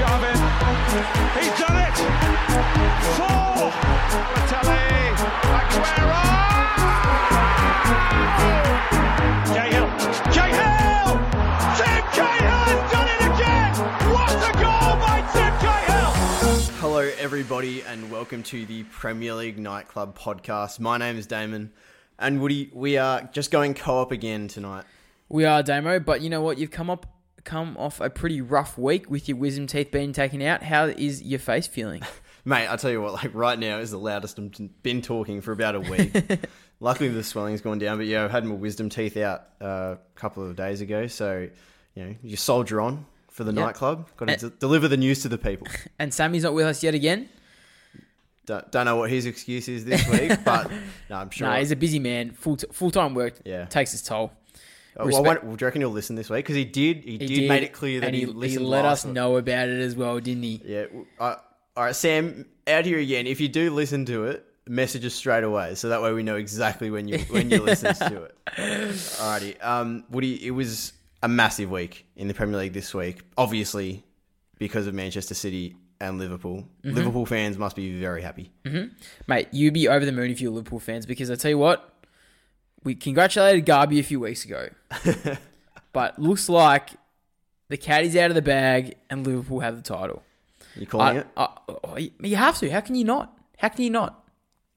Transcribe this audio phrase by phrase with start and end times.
[0.00, 0.40] Sharvin.
[1.36, 1.94] He's done it.
[3.16, 3.68] Four.
[4.24, 5.12] Balotelli.
[5.60, 6.24] Aguero.
[9.52, 9.88] Cahill.
[10.32, 11.08] Cahill.
[11.76, 13.72] Tim Cahill has done it again.
[14.14, 16.12] What a goal by Tim Cahill.
[16.80, 20.80] Hello, everybody, and welcome to the Premier League Nightclub podcast.
[20.80, 21.74] My name is Damon,
[22.18, 22.70] and Woody.
[22.72, 24.84] We are just going co-op again tonight.
[25.28, 26.56] We are Damo, but you know what?
[26.56, 27.04] You've come up,
[27.44, 30.62] come off a pretty rough week with your wisdom teeth being taken out.
[30.62, 32.02] How is your face feeling?
[32.44, 35.52] Mate, I tell you what, like right now is the loudest I've been talking for
[35.52, 36.16] about a week.
[36.80, 39.98] Luckily, the swelling's gone down, but yeah, I've had my wisdom teeth out uh, a
[40.14, 41.06] couple of days ago.
[41.06, 41.48] So,
[41.94, 43.66] you know, you soldier on for the Yeah.
[43.66, 44.08] nightclub.
[44.16, 45.66] Got to And- d- deliver the news to the people.
[45.98, 47.28] And Sammy's not with us yet again.
[48.46, 50.70] don't, don't know what his excuse is this week, but
[51.10, 51.46] no, I'm sure.
[51.46, 52.30] Nah, he's a busy man.
[52.32, 53.66] Full t- full time work Yeah.
[53.66, 54.32] takes its toll.
[54.96, 56.44] Uh, well, well, do you reckon he'll listen this week?
[56.44, 57.04] Because he did.
[57.04, 58.66] He, did, make it clear that and he, he, listened.
[58.66, 59.14] let last us week.
[59.14, 60.60] know about it as well, didn't he?
[60.64, 60.86] Yeah.
[61.18, 61.36] Uh,
[61.76, 62.46] all right, Sam.
[62.66, 63.26] Out here again.
[63.26, 66.36] If you do listen to it, message us straight away, so that way we know
[66.36, 68.36] exactly when you when you listen to it.
[68.56, 69.64] Alrighty.
[69.64, 73.22] Um, Woody, it was a massive week in the Premier League this week.
[73.36, 74.04] Obviously,
[74.58, 76.66] because of Manchester City and Liverpool.
[76.82, 76.96] Mm-hmm.
[76.96, 78.50] Liverpool fans must be very happy.
[79.26, 81.92] Mate, you'd be over the moon if you're Liverpool fans because I tell you what,
[82.84, 84.68] we congratulated Garby a few weeks ago.
[85.92, 86.90] but looks like
[87.68, 90.22] the caddy's out of the bag and Liverpool have the title.
[90.76, 91.26] You calling I, it?
[91.36, 91.48] I,
[91.84, 92.70] I- you have to.
[92.70, 93.36] How can you not?
[93.58, 94.24] How can you not?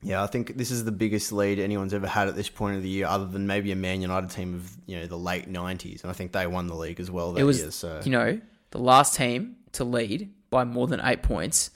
[0.02, 2.84] Yeah, I think this is the biggest lead anyone's ever had at this point of
[2.84, 6.02] the year, other than maybe a Man United team of you know the late '90s,
[6.02, 7.72] and I think they won the league as well that It was, year.
[7.72, 11.72] So you know, the last team to lead by more than eight points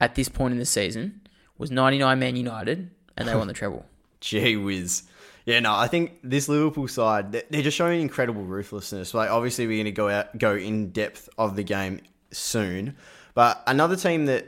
[0.00, 1.20] at this point in the season
[1.56, 3.86] was 99 Man United, and they won the treble.
[4.20, 5.04] Gee whiz.
[5.48, 9.14] Yeah, no, I think this Liverpool side, they- they're just showing incredible ruthlessness.
[9.14, 12.00] Like, obviously, we're going to go out, go in depth of the game
[12.32, 12.96] soon.
[13.32, 14.46] But another team that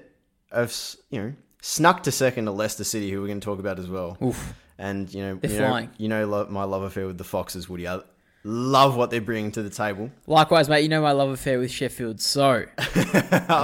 [0.52, 0.76] have,
[1.08, 3.88] you know, snuck to second to Leicester City, who we're going to talk about as
[3.88, 4.18] well.
[4.22, 4.52] Oof.
[4.78, 5.90] And, you know, They're you know, flying.
[5.96, 7.86] you know my love affair with the Foxes, Woody.
[8.42, 10.10] Love what they're bringing to the table.
[10.26, 12.64] Likewise, mate, you know my love affair with Sheffield, so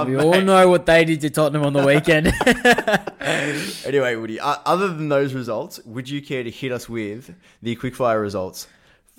[0.05, 2.31] we all know what they did to Tottenham on the weekend.
[3.85, 7.75] Anyway, Woody, uh, other than those results, would you care to hit us with the
[7.75, 8.67] quickfire results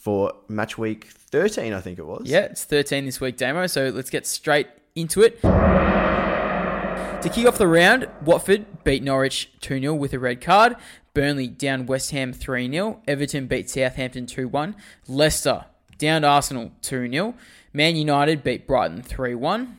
[0.01, 2.23] for match week 13, I think it was?
[2.25, 5.41] yeah, it's 13 this week, Damo, so let's get straight into it.
[5.43, 10.77] To kick off the round, Watford beat Norwich 2 0 with a red card.
[11.19, 13.03] Burnley down West Ham 3 0.
[13.09, 14.77] Everton beat Southampton 2 1.
[15.09, 15.65] Leicester
[15.99, 17.34] down Arsenal 2 0.
[17.73, 19.79] Man United beat Brighton 3 1.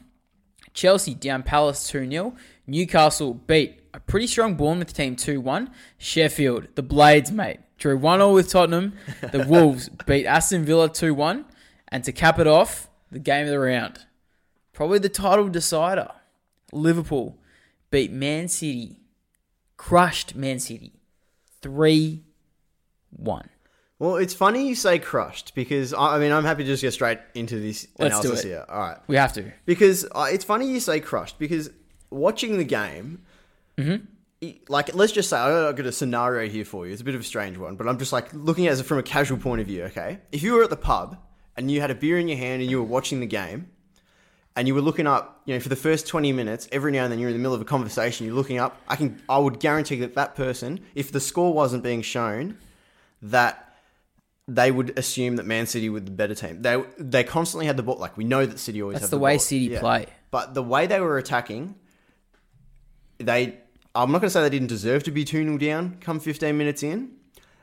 [0.74, 2.34] Chelsea down Palace 2 0.
[2.68, 5.70] Newcastle beat a pretty strong Bournemouth team 2 1.
[5.98, 8.98] Sheffield, the Blades, mate, drew 1 0 with Tottenham.
[9.32, 11.46] The Wolves beat Aston Villa 2 1.
[11.88, 14.00] And to cap it off, the game of the round.
[14.74, 16.12] Probably the title decider.
[16.74, 17.38] Liverpool
[17.92, 19.00] beat Man City,
[19.78, 20.99] crushed Man City
[21.62, 22.24] 3
[23.12, 23.50] 1.
[24.00, 26.92] Well, it's funny you say crushed because I I mean I'm happy to just get
[26.94, 28.48] straight into this Let's do analysis it.
[28.50, 28.66] here.
[28.70, 29.52] All right, We have to.
[29.66, 31.70] because uh, it's funny you say crushed because
[32.10, 33.24] watching the game,
[33.78, 34.06] Mm-hmm.
[34.42, 36.94] it- like let's just say I- I've got a scenario here for you.
[36.94, 38.98] It's a bit of a strange one, but I'm just like looking at it from
[39.00, 39.84] a casual point of view.
[39.86, 41.18] Okay, if you were at the pub
[41.58, 43.68] and you had a beer in your hand and you were watching the game.
[44.60, 46.68] And you were looking up, you know, for the first twenty minutes.
[46.74, 48.26] Every now and then, you're in the middle of a conversation.
[48.26, 48.76] You're looking up.
[48.90, 52.58] I can, I would guarantee that that person, if the score wasn't being shown,
[53.22, 53.74] that
[54.50, 56.62] they would assume that Man City were the better team.
[56.62, 57.96] They they constantly had the ball.
[57.98, 59.40] Like we know that City always That's have the the way ball.
[59.40, 60.08] City play.
[60.30, 61.76] But the way they were attacking,
[63.18, 63.58] they
[63.96, 66.58] I'm not going to say they didn't deserve to be 2 0 down come 15
[66.58, 67.12] minutes in,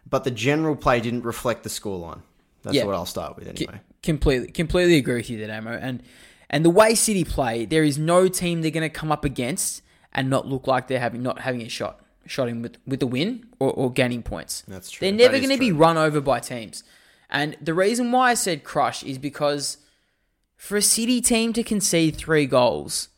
[0.08, 2.22] but the general play didn't reflect the scoreline.
[2.62, 2.84] That's Yeah.
[2.84, 3.80] what I'll start with C- anyway.
[4.02, 5.72] completely, completely agree with you there, Amo.
[5.72, 6.02] And
[6.48, 9.82] and the way City play, there is no team they're going to come up against
[10.12, 13.06] and not look like they're having not having a shot, shot in with with the
[13.06, 14.62] win or, or gaining points.
[14.66, 15.06] That's true.
[15.06, 16.84] They're never going to be run over by teams.
[17.28, 19.78] And the reason why I said crush is because
[20.56, 23.08] for a City team to concede three goals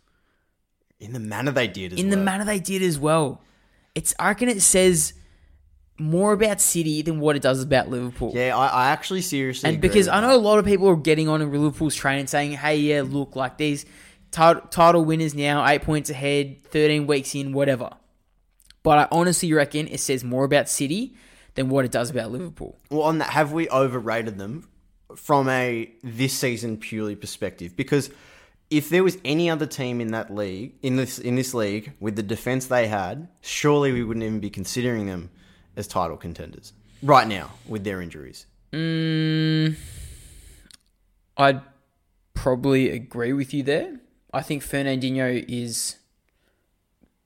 [0.98, 3.42] In the manner they did as in the manner they did as well,
[3.94, 5.12] it's I reckon it says
[5.98, 8.32] more about City than what it does about Liverpool.
[8.34, 10.26] Yeah, I, I actually seriously And because I that.
[10.26, 13.02] know a lot of people are getting on in Liverpool's train and saying, hey, yeah,
[13.04, 13.84] look, like these
[14.30, 17.90] title, title winners now, eight points ahead, 13 weeks in, whatever.
[18.82, 21.14] But I honestly reckon it says more about City
[21.54, 22.76] than what it does about Liverpool.
[22.90, 24.68] Well, on that, have we overrated them
[25.16, 27.76] from a this season purely perspective?
[27.76, 28.10] Because
[28.70, 32.16] if there was any other team in that league, in this in this league, with
[32.16, 35.30] the defense they had, surely we wouldn't even be considering them
[35.78, 36.72] as title contenders
[37.02, 38.44] right now with their injuries.
[38.72, 39.76] Mm,
[41.36, 41.62] I'd
[42.34, 44.00] probably agree with you there.
[44.34, 45.96] I think Fernandinho is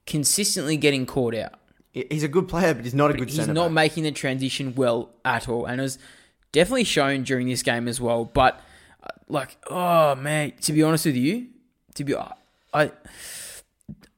[0.06, 1.54] consistently getting caught out.
[1.92, 3.72] He's a good player, but he's not a good He's not back.
[3.72, 5.98] making the transition well at all, and it was
[6.52, 8.24] definitely shown during this game as well.
[8.24, 8.60] But
[9.02, 11.48] uh, like, oh man, to be honest with you,
[11.94, 12.14] to be
[12.72, 12.92] I,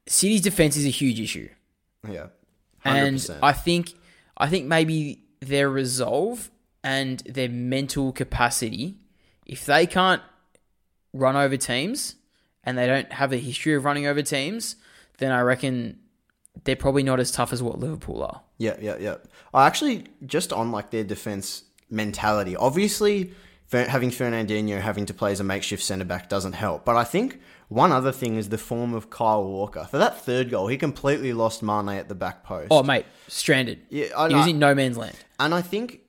[0.07, 1.49] City's defense is a huge issue,
[2.09, 2.27] yeah,
[2.85, 3.39] and 100%.
[3.43, 3.95] I think
[4.37, 6.51] I think maybe their resolve
[6.83, 8.97] and their mental capacity,
[9.47, 10.23] if they can't
[11.13, 12.17] run over teams
[12.65, 14.77] and they don't have a history of running over teams,
[15.19, 15.99] then I reckon
[16.65, 18.43] they're probably not as tough as what Liverpool are.
[18.59, 19.17] Yeah, yeah, yeah.
[19.53, 22.57] I actually just on like their defense mentality.
[22.57, 23.33] Obviously,
[23.73, 26.85] having Fernandinho having to play as a makeshift centre back doesn't help.
[26.85, 29.87] But I think one other thing is the form of Kyle Walker.
[29.91, 32.69] For that third goal, he completely lost Mane at the back post.
[32.71, 33.81] Oh, mate, stranded.
[33.89, 34.51] Yeah, I he was know.
[34.51, 35.17] in no man's land.
[35.41, 36.01] And I think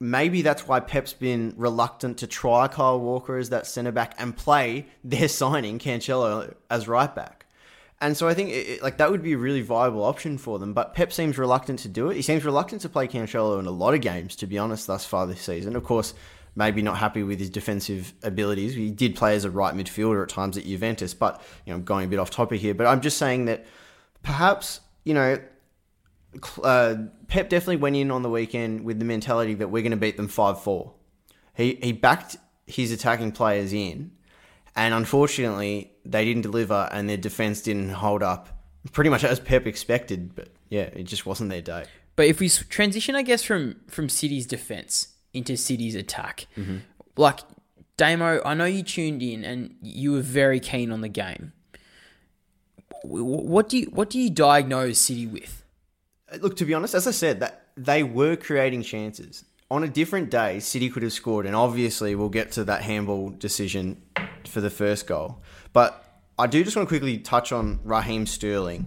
[0.00, 4.36] maybe that's why Pep's been reluctant to try Kyle Walker as that centre back and
[4.36, 7.46] play their signing Cancelo as right back.
[8.02, 10.72] And so I think it- like that would be a really viable option for them.
[10.72, 12.16] But Pep seems reluctant to do it.
[12.16, 15.04] He seems reluctant to play Cancelo in a lot of games, to be honest, thus
[15.04, 15.76] far this season.
[15.76, 16.14] Of course,
[16.54, 18.74] maybe not happy with his defensive abilities.
[18.74, 21.84] He did play as a right midfielder at times at Juventus, but you know, I'm
[21.84, 22.74] going a bit off topic here.
[22.74, 23.66] But I'm just saying that
[24.22, 25.38] perhaps you know
[26.62, 26.94] uh,
[27.28, 30.16] Pep definitely went in on the weekend with the mentality that we're going to beat
[30.16, 30.92] them 5 4.
[31.54, 32.36] He, he backed
[32.66, 34.12] his attacking players in,
[34.76, 38.48] and unfortunately, they didn't deliver and their defense didn't hold up
[38.92, 40.34] pretty much as Pep expected.
[40.34, 41.84] But yeah, it just wasn't their day.
[42.16, 46.78] But if we transition, I guess, from from City's defense into City's attack, Mm-hmm.
[47.16, 47.40] like
[47.96, 51.52] Damo, I know you tuned in and you were very keen on the game.
[53.02, 55.64] What do you what do you diagnose City with?
[56.32, 59.44] Uh, Look, to be honest, as I said, that they were creating chances.
[59.70, 63.30] On a different day, City could have scored, and obviously we'll get to that handball
[63.30, 64.02] decision
[64.46, 65.40] for the first goal.
[65.72, 66.04] But
[66.38, 68.86] I do just want to quickly touch on Raheem Sterling.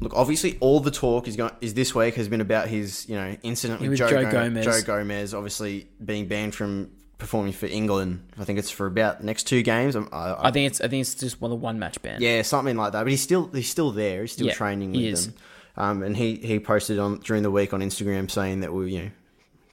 [0.00, 3.16] Look, obviously, all the talk is going is this week has been about his you
[3.16, 4.64] know incident with, With Joe, Joe Go- Gomez.
[4.64, 8.22] Joe Gomez, obviously being banned from performing for England.
[8.38, 9.94] I think it's for about the next two games.
[9.96, 12.18] I, I, I think it's I think it's just one of the one match ban.
[12.22, 13.02] yeah, something like that.
[13.02, 14.22] But he's still he's still there.
[14.22, 15.34] He's still Yeah, training with them.
[15.76, 19.02] Um, and he, he posted on during the week on Instagram saying that we you
[19.02, 19.10] know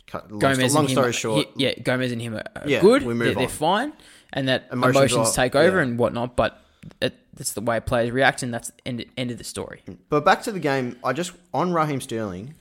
[0.07, 1.47] cut, long, Gomez long him, story are- short.
[1.55, 3.03] he- yeah, Gomez and him are, are Yeah, good.
[3.03, 3.93] we move they're, they're fine,
[4.33, 5.83] and that Emotions emotions, are- take over yeah.
[5.83, 6.35] and whatnot.
[6.35, 6.61] But
[7.01, 9.81] it, that's the way players react, and that's the end, end of the story.
[10.09, 12.55] But back to the game, I just on Raheem Sterling,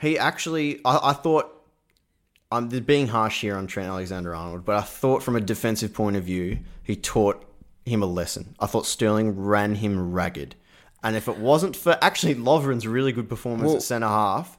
[0.00, 1.52] he actually I, I thought
[2.50, 5.92] um, I'm being harsh here on Trent Alexander Arnold, but I thought from a defensive
[5.92, 7.44] point of view, he taught
[7.84, 8.54] him a lesson.
[8.58, 10.56] I thought Sterling ran him ragged.
[11.02, 14.58] And if it wasn't for actually Lovren's really good performance Well- at centre half,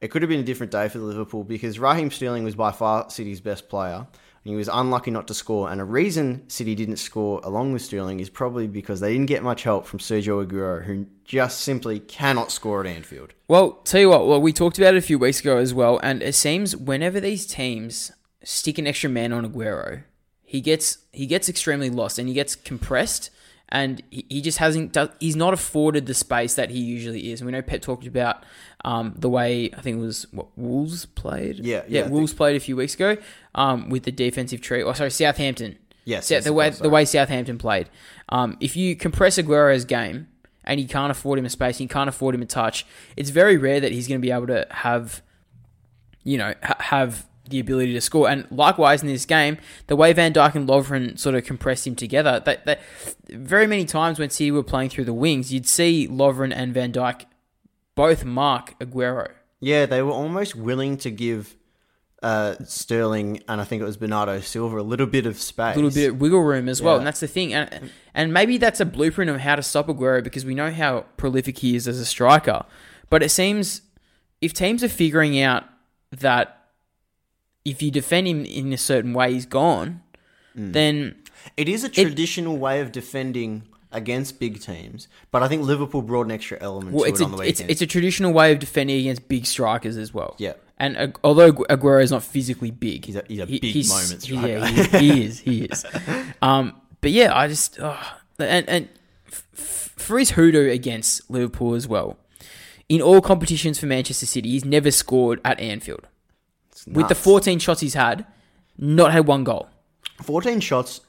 [0.00, 3.10] it could have been a different day for Liverpool because Raheem Sterling was by far
[3.10, 4.06] City's best player.
[4.48, 5.70] He was unlucky not to score.
[5.70, 9.42] And a reason City didn't score along with Sterling is probably because they didn't get
[9.42, 13.34] much help from Sergio Aguero, who just simply cannot score at Anfield.
[13.46, 16.00] Well, tell you what, well, we talked about it a few weeks ago as well,
[16.02, 18.10] and it seems whenever these teams
[18.42, 20.04] stick an extra man on Aguero,
[20.42, 23.28] he gets he gets extremely lost and he gets compressed,
[23.68, 27.42] and he, he just hasn't he's not afforded the space that he usually is.
[27.42, 28.44] And we know Pep talked about
[28.84, 32.56] um, the way I think it was what Wolves played, Yeah, yeah, I Wolves played
[32.56, 33.16] a few weeks ago
[33.54, 34.82] um, with the defensive tree.
[34.82, 35.78] Oh, sorry, Southampton.
[36.04, 36.90] Yes, Sa- yes, the way the sorry.
[36.90, 37.88] way Southampton played.
[38.28, 40.28] Um, if you compress Aguero's game
[40.64, 43.56] and you can't afford him a space, you can't afford him a touch, it's very
[43.56, 45.22] rare that he's going to be able to have,
[46.24, 48.28] you know, ha- have the ability to score.
[48.28, 49.56] And likewise in this game,
[49.86, 52.80] the way Van Dijk and Lovren sort of compressed him together, that, that
[53.30, 56.92] very many times when City were playing through the wings, you'd see Lovren and Van
[56.92, 57.24] Dijk
[57.98, 59.28] both mark Aguero.
[59.60, 61.56] Yeah, they were almost willing to give
[62.22, 65.74] uh, Sterling and I think it was Bernardo Silva a little bit of space.
[65.76, 66.98] A little bit of wiggle room as well, Yeah.
[66.98, 67.52] and that's the thing.
[67.54, 71.04] And and maybe that's a blueprint of how to stop Aguero because we know how
[71.16, 72.64] prolific he is as a striker.
[73.10, 73.82] But it seems
[74.40, 75.64] if teams are figuring out
[76.10, 76.54] that
[77.64, 80.02] if you defend him in a certain way, he's gone,
[80.56, 80.72] Mm.
[80.72, 81.14] then
[81.56, 86.26] It is a traditional way of defending against big teams, but I think Liverpool brought
[86.26, 87.70] an extra element well, to it's it a on the it's, weekend.
[87.70, 90.34] it's a traditional way of defending against big strikers as well.
[90.38, 90.54] Yeah.
[90.78, 94.22] And uh, although Aguero is not physically big, He's a- he's a he- big moment
[94.22, 94.46] striker.
[94.46, 95.38] Yeah, he, he is.
[95.40, 95.84] He is.
[96.42, 97.98] Um, but yeah, I just oh,
[98.38, 98.88] and and
[99.26, 102.16] f- for his hoodoo against Liverpool as well.
[102.88, 106.06] In all competitions for Manchester City, he's never scored at Anfield.
[106.86, 108.24] With the 14 shots he's had,
[108.78, 109.68] not had one goal.
[110.22, 111.00] 14 shots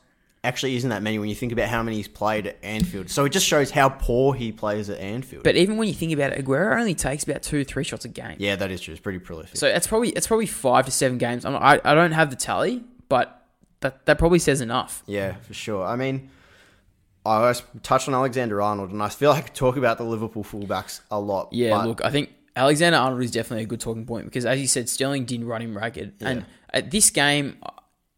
[0.43, 3.09] actually isn't that many when you think about how many he's played at Anfield.
[3.09, 5.43] So it just shows how poor he plays at Anfield.
[5.43, 8.09] But even when you think about it, Aguero only takes about two, three shots a
[8.09, 8.35] game.
[8.39, 8.93] yeah, that is true.
[8.93, 9.57] It's pretty prolific.
[9.57, 11.45] So it's probably it's probably five to seven games.
[11.45, 13.45] I'm, I I don't have the tally, but
[13.81, 15.03] that that probably says enough.
[15.07, 15.85] Yeah, for sure.
[15.85, 16.29] I mean,
[17.25, 20.05] I always touched on Alexander Arnold, and I feel like I could talk about the
[20.05, 21.49] Liverpool fullbacks a lot.
[21.51, 24.67] Yeah, look, I think Alexander Arnold is definitely a good talking point because, as you
[24.67, 26.13] said, Sterling didn't run him ragged.
[26.21, 27.57] And at this game,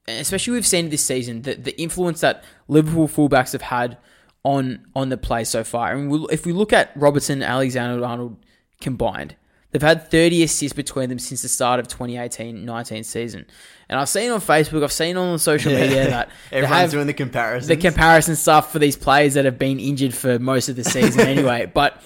[0.07, 3.97] especially we've seen this season, the, the influence that Liverpool fullbacks have had
[4.43, 5.93] on on the play so far.
[5.93, 8.37] And we'll, if we look at Robertson and Alexander Arnold
[8.79, 9.35] combined,
[9.71, 13.45] they've had 30 assists between them since the start of 2018-19 season.
[13.87, 17.67] And I've seen on Facebook, I've seen on social media that everyone's doing the comparison.
[17.67, 21.21] the comparison stuff for these players that have been injured for most of the season
[21.27, 21.69] anyway.
[21.71, 22.01] But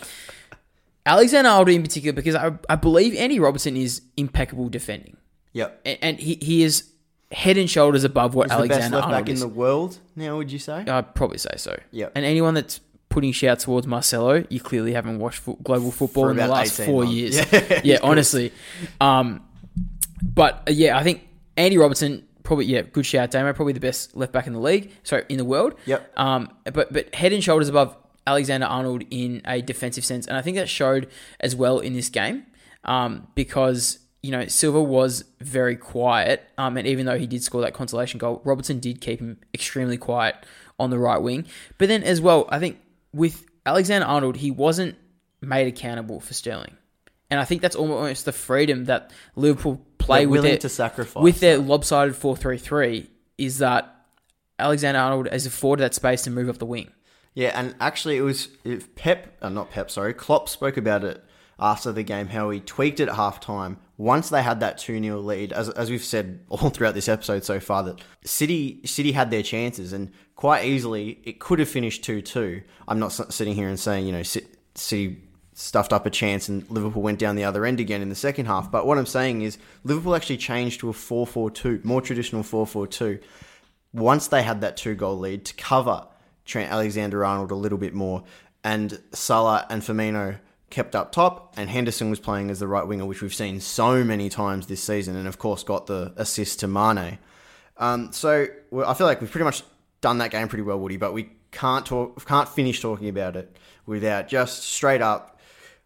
[1.06, 5.16] Alexander Arnold in particular, because I, I believe Andy Robertson is impeccable defending.
[5.54, 5.80] yep.
[5.86, 6.92] And, and he, he is
[7.36, 9.42] head and shoulders above what He's the best Alexander left Arnold back in is.
[9.42, 10.38] the world now.
[10.38, 10.86] Would you say?
[10.88, 11.77] I'd probably say so.
[11.92, 12.13] Yep.
[12.15, 16.32] And anyone that's putting shouts towards Marcelo, you clearly haven't watched fo- global football For
[16.32, 17.15] in the about last 18 four months.
[17.18, 17.51] years.
[17.51, 18.54] Yeah, Yeah, honestly.
[19.01, 19.42] Um,
[20.24, 21.27] but uh, yeah, I think
[21.58, 24.92] Andy Robertson probably yeah, good shout, Damo, probably the best left back in the league.
[25.04, 25.75] Sorry, in the world.
[25.86, 26.18] Yep.
[26.18, 30.42] Um, but but head and shoulders above Alexander Arnold in a defensive sense, and I
[30.42, 32.46] think that showed as well in this game.
[32.86, 37.62] Um, because you know Silva was very quiet, um, and even though he did score
[37.62, 40.36] that consolation goal, Robertson did keep him extremely quiet
[40.79, 41.46] on the right wing.
[41.77, 42.79] But then as well, I think
[43.13, 44.96] with Alexander Arnold, he wasn't
[45.41, 46.75] made accountable for Sterling.
[47.29, 51.24] And I think that's almost the freedom that Liverpool play They're with their, to sacrifice
[51.24, 54.08] with their lopsided 4-3-3 is that
[54.58, 56.91] Alexander Arnold has afforded that space to move up the wing.
[57.36, 61.24] Yeah, and actually, it was if Pep, uh, not Pep, sorry, Klopp spoke about it
[61.60, 63.77] after the game, how he tweaked it at halftime.
[63.98, 67.44] Once they had that 2 0 lead, as, as we've said all throughout this episode
[67.44, 72.04] so far, that City City had their chances, and quite easily it could have finished
[72.04, 72.62] 2 2.
[72.88, 75.22] I'm not sitting here and saying, you know, City
[75.54, 78.46] stuffed up a chance and Liverpool went down the other end again in the second
[78.46, 78.70] half.
[78.70, 82.44] But what I'm saying is, Liverpool actually changed to a 4 4 2, more traditional
[82.44, 83.20] 4 4 2
[83.96, 86.06] once they had that two goal lead to cover
[86.44, 88.24] Trent Alexander Arnold a little bit more,
[88.64, 90.38] and Salah and Firmino
[90.69, 94.03] kept up top, and Henderson was playing as the right winger, which we've seen so
[94.03, 97.19] many times this season, and of course got the assist to Mane.
[97.77, 98.48] Um, so
[98.86, 99.63] I feel like we've pretty much
[100.01, 103.57] done that game pretty well, Woody, but we can't talk, can't finish talking about it
[103.86, 105.39] without just straight up.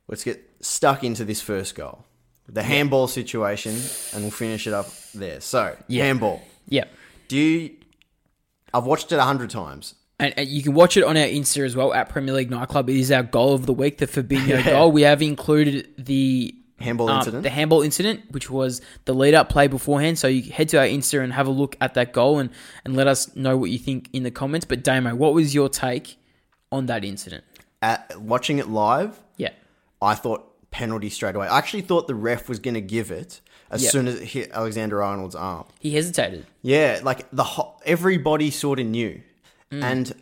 [0.07, 2.05] Let's get stuck into this first goal,
[2.47, 3.79] the handball situation,
[4.13, 5.39] and we'll finish it up there.
[5.39, 6.41] So handball.
[6.67, 6.91] Yep.
[7.27, 7.75] Do you?
[8.73, 9.95] I've watched it a hundred times.
[10.19, 12.89] And, and you can watch it on our Insta as well at Premier League Nightclub.
[12.89, 14.91] It is our goal of the week, the Fabinho goal.
[14.91, 17.43] We have included the Handball um, incident.
[17.43, 20.17] the handball incident, which was the lead up play beforehand.
[20.17, 22.49] So you head to our Insta and have a look at that goal and,
[22.85, 24.65] and let us know what you think in the comments.
[24.65, 26.17] But Damo, what was your take
[26.71, 27.43] on that incident?
[27.81, 29.49] At watching it live, Yeah.
[30.01, 31.47] I thought penalty straight away.
[31.47, 33.91] I actually thought the ref was going to give it as Yep.
[33.91, 35.65] soon as it hit Alexander Arnold's arm.
[35.79, 36.45] He hesitated.
[36.61, 39.21] Yeah, like the ho- everybody sort of knew,
[39.71, 40.13] and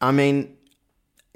[0.00, 0.56] I mean,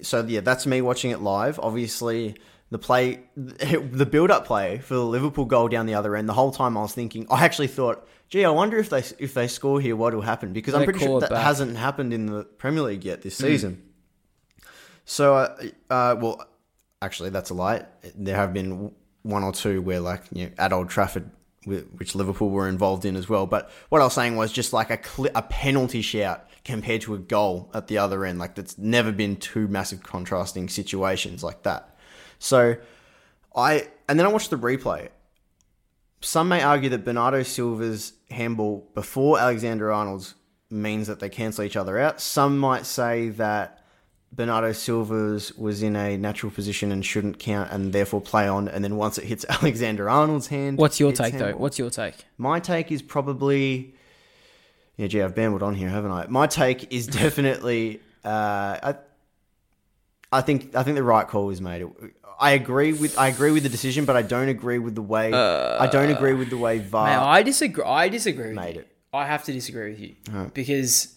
[0.03, 1.59] so yeah, that's me watching it live.
[1.59, 2.37] Obviously,
[2.71, 6.29] the play, the build-up play for the Liverpool goal down the other end.
[6.29, 9.35] The whole time I was thinking, I actually thought, gee, I wonder if they if
[9.35, 10.53] they score here, what will happen?
[10.53, 11.43] Because I'm pretty sure that back.
[11.43, 13.83] hasn't happened in the Premier League yet this season.
[15.05, 15.57] So, uh,
[15.91, 16.45] uh, well,
[17.03, 17.85] actually, that's a lie.
[18.15, 18.93] There have been
[19.23, 21.31] one or two where, like, you know, at Old Trafford,
[21.67, 23.47] which Liverpool were involved in as well.
[23.47, 27.15] But what I was saying was just like a cl- a penalty shout compared to
[27.15, 28.39] a goal at the other end.
[28.39, 31.97] Like, that's never been two massive contrasting situations like that.
[32.39, 32.77] So,
[33.55, 35.09] I and then I watched the replay.
[36.23, 40.35] Some may argue that Bernardo Silva's handball before Alexander Arnold's
[40.71, 42.21] means that they cancel each other out.
[42.21, 43.80] Some might say that
[44.33, 48.69] Bernardo Silva's was in a natural position and shouldn't count and therefore play on.
[48.69, 51.53] And then once it hits Alexander Arnold's hand, What's your take, though?
[51.53, 52.15] What's your take?
[52.39, 53.95] My take is probably.
[54.97, 56.27] Yeah, gee, I've bambled on here, haven't I?
[56.29, 58.01] My take is definitely.
[58.25, 58.95] Uh, I,
[60.33, 61.85] I think I think the right call was made.
[62.39, 65.33] I agree with I agree with the decision, but I don't agree with the way
[65.33, 67.07] I don't agree with the way VAR.
[67.07, 67.85] Man, I disagree.
[67.85, 68.81] I disagree with Made you.
[68.83, 68.89] it.
[69.13, 70.15] I have to disagree with you
[70.55, 71.17] because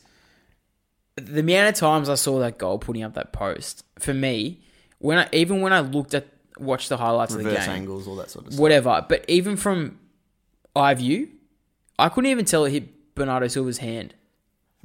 [1.16, 4.62] the amount of times I saw that goal putting up that post for me,
[5.00, 6.28] when I even when I looked at
[6.58, 8.62] watched the highlights of the game, angles, all that sort of stuff.
[8.62, 9.06] whatever.
[9.08, 10.00] But even from
[10.76, 11.30] eye view,
[12.00, 14.14] I couldn't even tell it hit Bernardo Silva's hand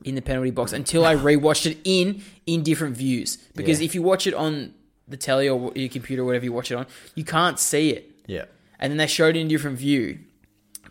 [0.04, 3.36] in the penalty box until I rewatched it in in different views.
[3.54, 3.86] Because Yeah.
[3.86, 4.74] if you watch it on
[5.06, 8.10] the telly or your computer, or whatever you watch it on, you can't see it
[8.26, 8.44] Yeah,
[8.78, 10.18] and then they showed it in a different view.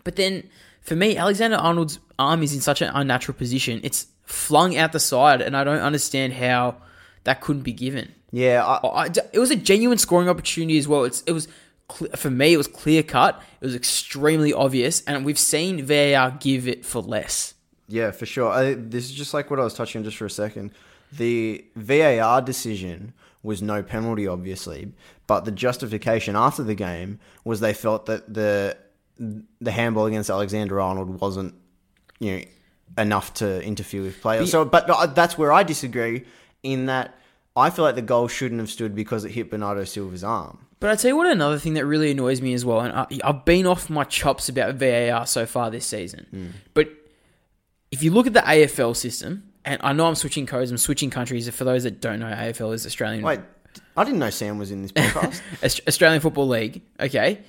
[0.03, 0.49] But then
[0.81, 3.79] for me, Alexander Arnold's arm is in such an unnatural position.
[3.83, 6.75] It's flung out the side, and I don't understand how
[7.23, 8.13] that couldn't be given.
[8.31, 8.63] yeah.
[8.63, 11.03] I, I- it was a genuine scoring opportunity as well.
[11.05, 11.47] It's, it was
[12.15, 13.41] for me, it was clear cut.
[13.61, 17.53] It was extremely obvious, and we've seen VAR give it for less.
[17.87, 18.49] Yeah, for sure.
[18.51, 20.71] I, this is just like what I was touching on just for a second.
[21.11, 24.91] the VAR decision was no penalty, obviously,
[25.25, 28.75] but the justification after the game was they felt that the
[29.19, 31.55] the handball against Alexander Arnold wasn't,
[32.19, 32.43] you know,
[32.97, 34.51] enough to interfere with players.
[34.51, 36.25] So, but that's where I disagree
[36.63, 37.15] in that
[37.55, 40.59] I feel like the goal shouldn't have stood because it hit Bernardo Silva's arm.
[40.79, 43.07] But I tell you what, another thing that really annoys me as well, and I,
[43.23, 46.27] I've been off my chops about VAR so far this season.
[46.29, 46.47] Hmm.
[46.75, 46.89] But
[47.91, 51.09] if you look at the AFL system, and I know I'm switching codes, I'm switching
[51.09, 51.49] countries.
[51.49, 53.39] For those that don't know, AFL is Australian Wait,
[53.95, 55.87] I didn't know Sam was in this podcast.
[55.87, 56.83] Australian Football League.
[56.99, 57.39] Okay,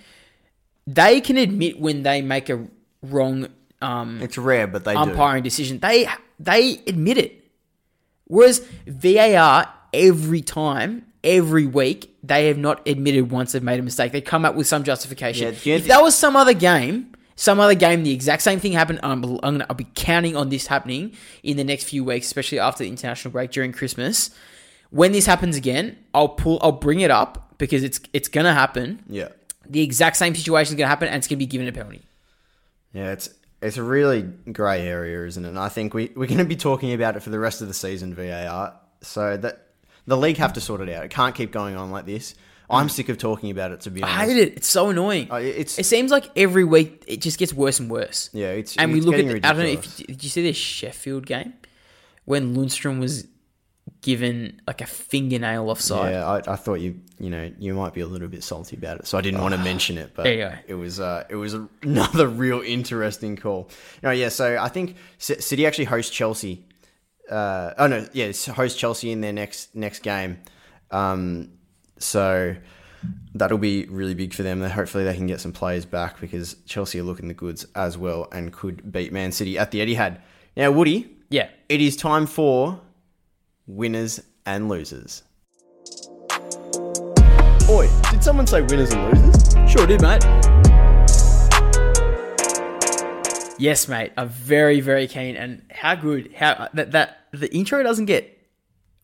[0.86, 2.66] they can admit when they make a
[3.02, 3.48] wrong
[3.80, 4.98] um, it's rare, but they do.
[4.98, 5.78] umpiring decision.
[5.78, 6.08] They
[6.38, 7.44] they admit it.
[8.24, 14.12] Whereas VAR every time, every week, they have not admitted once they've made a mistake.
[14.12, 15.54] They come up with some justification.
[15.62, 19.00] Yeah, if that was some other game, some other game, the exact same thing happened.
[19.02, 22.58] I'm, I'm gonna, I'll be counting on this happening in the next few weeks, especially
[22.58, 24.30] after the international break during Christmas.
[24.90, 29.02] When this happens again, I'll pull, I'll bring it up because it's it's gonna happen.
[29.08, 29.28] Yeah.
[29.68, 32.02] The exact same situation is gonna happen, and it's gonna be given a penalty.
[32.92, 33.28] Yeah, it's
[33.60, 35.48] it's a really grey area, isn't it?
[35.48, 37.68] And I think we, we're going to be talking about it for the rest of
[37.68, 38.78] the season, VAR.
[39.00, 39.66] So that
[40.06, 41.04] the league have to sort it out.
[41.04, 42.34] It can't keep going on like this.
[42.70, 44.56] I'm sick of talking about it, to be honest, I hate it.
[44.58, 45.32] It's so annoying.
[45.32, 48.28] Uh, it's It seems like every week it just gets worse and worse.
[48.34, 49.26] yeah, it's and we look at.
[49.26, 51.54] The, I don't know if did you see this Sheffield game
[52.26, 53.26] when Lundstram was
[54.00, 56.12] given like a fingernail offside.
[56.12, 58.98] Yeah, I, I thought you you know you might be a little bit salty about
[59.00, 60.12] it, so I didn't want to mention it.
[60.14, 60.54] But There you go.
[60.66, 63.70] it was uh, it was another real interesting call.
[64.02, 66.64] No, yeah, so I think C- City actually host Chelsea.
[67.30, 70.38] Uh, oh no, yeah, host Chelsea in their next next game.
[70.90, 71.50] Um,
[71.98, 72.56] so
[73.34, 74.62] that'll be really big for them.
[74.62, 78.28] Hopefully they can get some players back because Chelsea are looking the goods as well
[78.32, 80.18] and could beat Man City at the Etihad.
[80.56, 81.48] Now, Woody, Yeah.
[81.68, 82.80] it is time for
[83.68, 85.22] winners and losers.
[87.70, 89.70] Oi, did someone say winners and losers?
[89.70, 90.24] Sure did, mate.
[93.60, 94.12] Yes, mate.
[94.16, 95.36] I'm very, very keen.
[95.36, 96.32] And how good?
[96.34, 98.34] How that that the intro doesn't get.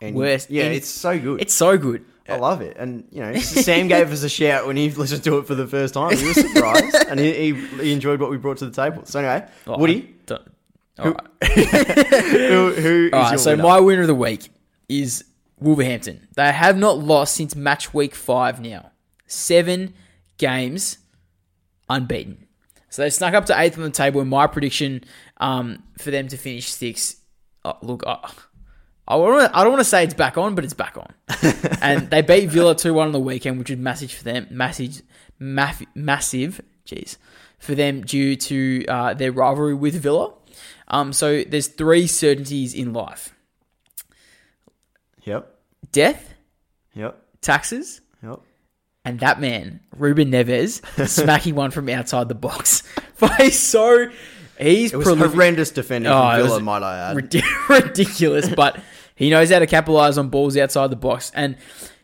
[0.00, 0.50] And Worst.
[0.50, 1.40] Yeah, And it's so good.
[1.40, 2.04] It's so good.
[2.26, 2.76] I love it.
[2.78, 5.66] And, you know, Sam gave us a shout when he listened to it for the
[5.66, 6.16] first time.
[6.16, 9.04] He was surprised and he, he, he enjoyed what we brought to the table.
[9.04, 10.50] So, anyway, Oh, Woody, I don't-
[10.96, 11.52] all right.
[11.52, 13.62] who, who is All right, your so winner?
[13.64, 14.48] my winner of the week
[14.88, 15.24] is
[15.58, 16.28] Wolverhampton.
[16.36, 18.90] They have not lost since match week five now.
[19.26, 19.94] Seven
[20.36, 20.98] games
[21.88, 22.46] unbeaten.
[22.90, 24.20] So they snuck up to eighth on the table.
[24.20, 25.04] And my prediction
[25.38, 27.20] um, for them to finish sixth.
[27.64, 28.30] Oh, look, I,
[29.08, 31.12] I, wanna, I don't want to say it's back on, but it's back on.
[31.82, 34.46] and they beat Villa 2 1 on the weekend, which was massive for them.
[34.50, 35.02] Massive,
[35.38, 37.16] massive, massive, jeez,
[37.58, 40.34] for them due to uh, their rivalry with Villa.
[40.88, 43.33] Um, so there's three certainties in life
[45.24, 45.54] Yep,
[45.92, 46.34] death,
[46.94, 48.40] yep, taxes, yep.
[49.04, 52.82] and that man, Ruben Neves, smacking one from outside the box.
[53.52, 54.10] So.
[54.58, 55.32] He's It was prolific.
[55.32, 57.16] horrendous defending Oh, from Villa, might I add.
[57.16, 58.78] Rid- ridiculous, but
[59.16, 61.32] he knows how to capitalize on balls outside the box.
[61.34, 61.56] And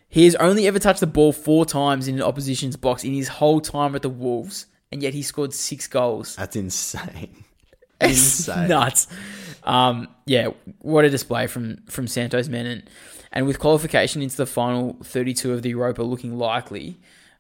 [0.09, 3.29] he has only ever touched the ball four times in an opposition's box in his
[3.29, 6.35] whole time at the Wolves, and yet he scored six goals.
[6.37, 7.45] That's insane.
[8.01, 8.69] It's insane.
[8.69, 9.07] nuts.
[9.65, 10.49] Um, yeah,
[10.81, 12.83] what a display from from Santos men, and,
[13.33, 16.99] and with qualification into the final 32 of the Europa looking likely.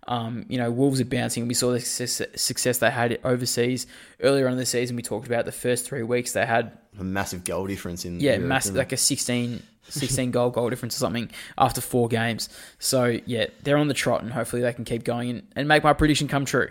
[0.08, 1.46] Um, you know, Wolves are bouncing.
[1.46, 3.86] We saw the success, success they had overseas
[4.20, 4.96] earlier on in the season.
[4.96, 8.32] We talked about the first three weeks they had A massive goal difference in yeah,
[8.32, 12.48] Europe, massive, like a 16, 16 goal goal difference or something after four games.
[12.78, 15.84] So yeah, they're on the trot, and hopefully they can keep going and, and make
[15.84, 16.70] my prediction come true.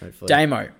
[0.00, 0.28] Hopefully.
[0.28, 0.70] Damo,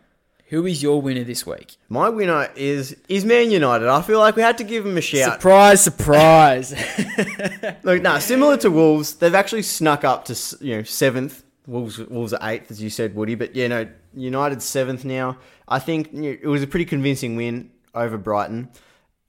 [0.51, 1.77] who is your winner this week?
[1.89, 3.89] My winner is is Man United.
[3.89, 5.35] I feel like we had to give him a shout.
[5.35, 6.73] Surprise, surprise.
[7.83, 11.45] Look, no, similar to Wolves, they've actually snuck up to you know seventh.
[11.67, 13.35] Wolves, Wolves are eighth, as you said, Woody.
[13.37, 15.39] But yeah, no, United's seventh now.
[15.69, 18.71] I think you know, it was a pretty convincing win over Brighton.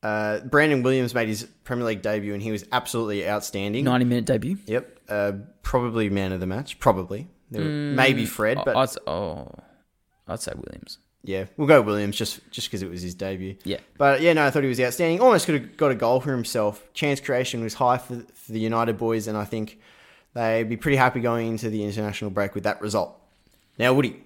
[0.01, 3.83] Uh, Brandon Williams made his Premier League debut, and he was absolutely outstanding.
[3.85, 4.57] 90 minute debut.
[4.65, 5.31] Yep, uh,
[5.61, 6.79] probably man of the match.
[6.79, 9.51] Probably, Mm, maybe Fred, but I'd, oh,
[10.27, 10.97] I'd say Williams.
[11.23, 13.55] Yeah, we'll go Williams just just because it was his debut.
[13.63, 13.77] Yeah.
[13.97, 15.19] But yeah, no, I thought he was outstanding.
[15.19, 16.83] Almost could have got a goal for himself.
[16.93, 19.79] Chance creation was high for, for the United boys, and I think
[20.33, 23.19] they'd be pretty happy going into the international break with that result.
[23.77, 24.23] Now, Woody,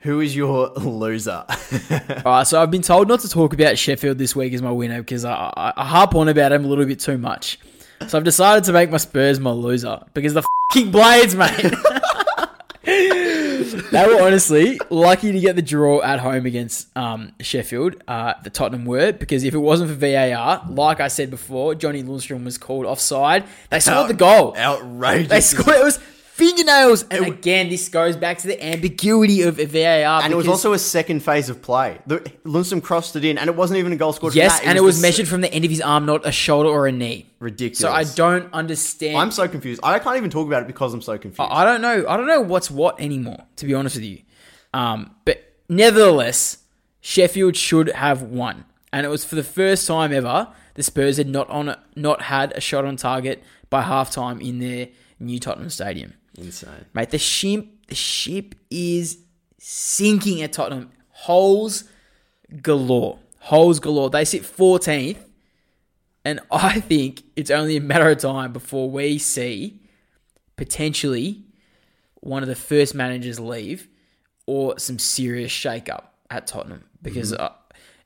[0.00, 1.44] who is your loser?
[2.24, 4.70] All right, so I've been told not to talk about Sheffield this week as my
[4.70, 7.58] winner because I, I, I harp on about him a little bit too much.
[8.06, 11.74] So I've decided to make my Spurs my loser because the fucking Blades, mate.
[13.90, 18.02] they were honestly lucky to get the draw at home against um, Sheffield.
[18.06, 22.02] Uh, the Tottenham were because if it wasn't for VAR, like I said before, Johnny
[22.02, 23.44] Lundstram was called offside.
[23.70, 24.56] They scored the goal.
[24.56, 25.28] Outrageous.
[25.28, 25.76] They scored.
[25.76, 25.98] It was
[26.40, 27.04] fingernails.
[27.10, 30.22] And again, this goes back to the ambiguity of VAR.
[30.22, 31.98] And it was also a second phase of play.
[32.06, 34.32] The, Lundstram crossed it in, and it wasn't even a goal scored.
[34.32, 36.32] from yes, and it was the- measured from the end of his arm, not a
[36.32, 37.26] shoulder or a knee.
[37.38, 37.78] ridiculous.
[37.78, 39.16] So I don't understand.
[39.16, 39.80] I'm so confused.
[39.82, 41.50] I can't even talk about it because I'm so confused.
[41.50, 42.04] I don't know.
[42.08, 43.44] I don't know what's what anymore.
[43.56, 44.20] To be honest with you,
[44.74, 46.58] um, but nevertheless,
[47.00, 51.28] Sheffield should have won, and it was for the first time ever the Spurs had
[51.28, 56.14] not on not had a shot on target by halftime in their new Tottenham Stadium.
[56.36, 56.86] Insane.
[56.94, 59.18] Mate, the ship the ship is
[59.58, 60.90] sinking at Tottenham.
[61.08, 61.84] Holes
[62.62, 63.18] galore.
[63.40, 64.10] Holes galore.
[64.10, 65.18] They sit 14th,
[66.24, 69.80] and I think it's only a matter of time before we see
[70.56, 71.42] potentially
[72.20, 73.88] one of the first managers leave
[74.46, 77.50] or some serious shake-up at Tottenham because uh,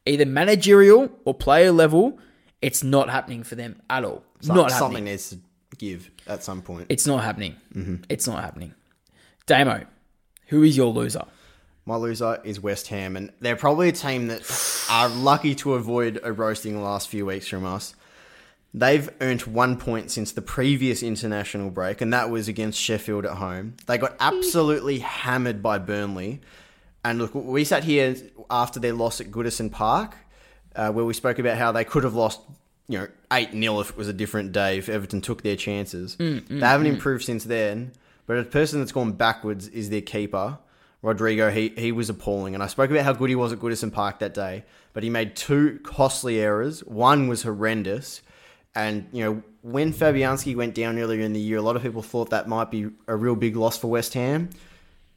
[0.06, 2.18] either managerial or player level,
[2.62, 4.22] it's not happening for them at all.
[4.44, 5.04] Not something happening.
[5.04, 5.38] needs to
[5.74, 6.86] give at some point.
[6.88, 7.56] It's not happening.
[8.08, 8.74] It's not happening.
[9.46, 9.84] Damo,
[10.48, 11.24] who is your loser?
[11.86, 16.18] My loser is West Ham, and they're probably a team that are lucky to avoid
[16.22, 17.94] a roasting the last few weeks from us.
[18.72, 23.36] They've earned one point since the previous international break, and that was against Sheffield at
[23.36, 23.76] home.
[23.86, 26.40] They got absolutely hammered by Burnley.
[27.04, 28.16] And look, we sat here
[28.50, 30.16] after their loss at Goodison Park,
[30.74, 32.40] uh, where we spoke about how they could have lost,
[32.88, 36.16] you know, 8 0 if it was a different day, if Everton took their chances.
[36.16, 36.94] Mm, mm, they haven't mm.
[36.94, 37.92] improved since then,
[38.26, 40.58] but a person that's gone backwards is their keeper.
[41.02, 42.54] Rodrigo, he, he was appalling.
[42.54, 45.10] And I spoke about how good he was at Goodison Park that day, but he
[45.10, 46.80] made two costly errors.
[46.84, 48.22] One was horrendous.
[48.74, 52.02] And, you know, when Fabianski went down earlier in the year, a lot of people
[52.02, 54.48] thought that might be a real big loss for West Ham.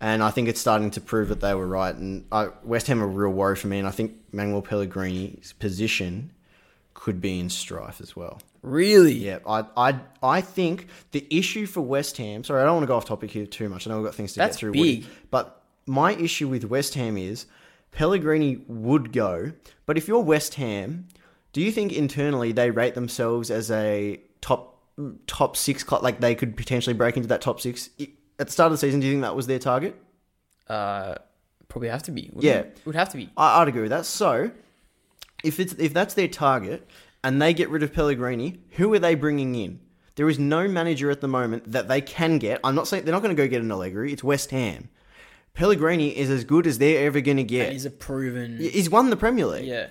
[0.01, 1.95] And I think it's starting to prove that they were right.
[1.95, 3.79] And I, West Ham are a real worry for me.
[3.79, 6.31] And I think Manuel Pellegrini's position
[6.99, 8.41] could be in strife as well.
[8.63, 9.13] Really?
[9.13, 12.43] Yeah, I, I, I think the issue for West Ham.
[12.43, 13.85] Sorry, I don't want to go off topic here too much.
[13.85, 14.71] I know we've got things to That's get through.
[14.73, 14.81] big.
[14.81, 17.45] Woody, but my issue with West Ham is
[17.91, 19.53] Pellegrini would go,
[19.85, 21.07] but if you're West Ham,
[21.53, 24.75] do you think internally they rate themselves as a top
[25.27, 26.03] top six club?
[26.03, 27.89] Like they could potentially break into that top six
[28.39, 28.99] at the start of the season?
[28.99, 29.95] Do you think that was their target?
[30.67, 31.15] Uh,
[31.69, 32.23] probably have to be.
[32.33, 32.59] wouldn't Yeah.
[32.59, 32.79] it?
[32.85, 33.29] would have to be.
[33.37, 34.05] I, I'd agree with that.
[34.05, 34.51] So,
[35.43, 36.87] if it's if that's their target
[37.23, 39.79] and they get rid of Pellegrini, who are they bringing in?
[40.15, 42.59] There is no manager at the moment that they can get.
[42.63, 44.11] I'm not saying they're not going to go get an Allegri.
[44.11, 44.89] It's West Ham.
[45.53, 47.71] Pellegrini is as good as they're ever going to get.
[47.71, 48.57] He's a proven.
[48.57, 49.65] He's won the Premier League.
[49.65, 49.87] Yeah.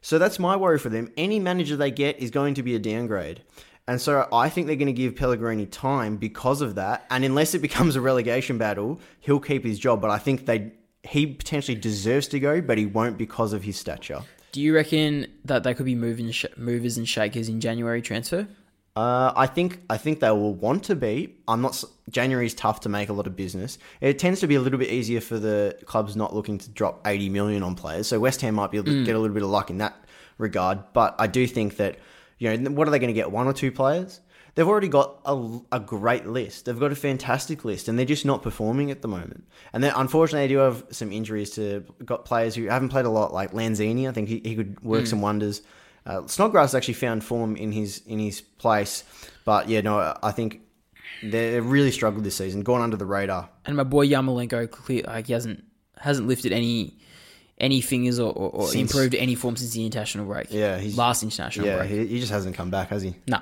[0.00, 1.12] So that's my worry for them.
[1.16, 3.42] Any manager they get is going to be a downgrade.
[3.88, 7.06] And so I think they're going to give Pellegrini time because of that.
[7.10, 10.00] And unless it becomes a relegation battle, he'll keep his job.
[10.00, 13.76] But I think they he potentially deserves to go, but he won't because of his
[13.76, 14.22] stature.
[14.56, 18.48] Do you reckon that they could be moving sh- movers and shakers in January transfer?
[18.96, 21.34] Uh, I think I think they will want to be.
[21.46, 21.84] I'm not.
[22.08, 23.76] January is tough to make a lot of business.
[24.00, 27.06] It tends to be a little bit easier for the clubs not looking to drop
[27.06, 28.06] 80 million on players.
[28.06, 29.94] So West Ham might be able to get a little bit of luck in that
[30.38, 30.78] regard.
[30.94, 31.98] But I do think that
[32.38, 33.30] you know what are they going to get?
[33.30, 34.20] One or two players?
[34.56, 36.64] They've already got a, a great list.
[36.64, 39.46] They've got a fantastic list, and they're just not performing at the moment.
[39.72, 43.10] And then, unfortunately, they do have some injuries to got players who haven't played a
[43.10, 44.08] lot, like Lanzini.
[44.08, 45.62] I think he, he could work some wonders.
[46.06, 49.04] Uh, Snodgrass actually found form in his in his place,
[49.44, 50.60] but yeah, no, I think
[51.22, 53.48] they really struggled this season, gone under the radar.
[53.64, 55.64] And my boy Yarmolenko, clear, like he hasn't
[55.98, 56.96] hasn't lifted any
[57.58, 60.48] any fingers or, or, or Since- improved any form since the international break.
[60.50, 61.90] Yeah, he's- last international Yeah, break.
[61.90, 63.16] he, he just hasn't come back, has he?
[63.26, 63.40] Nah,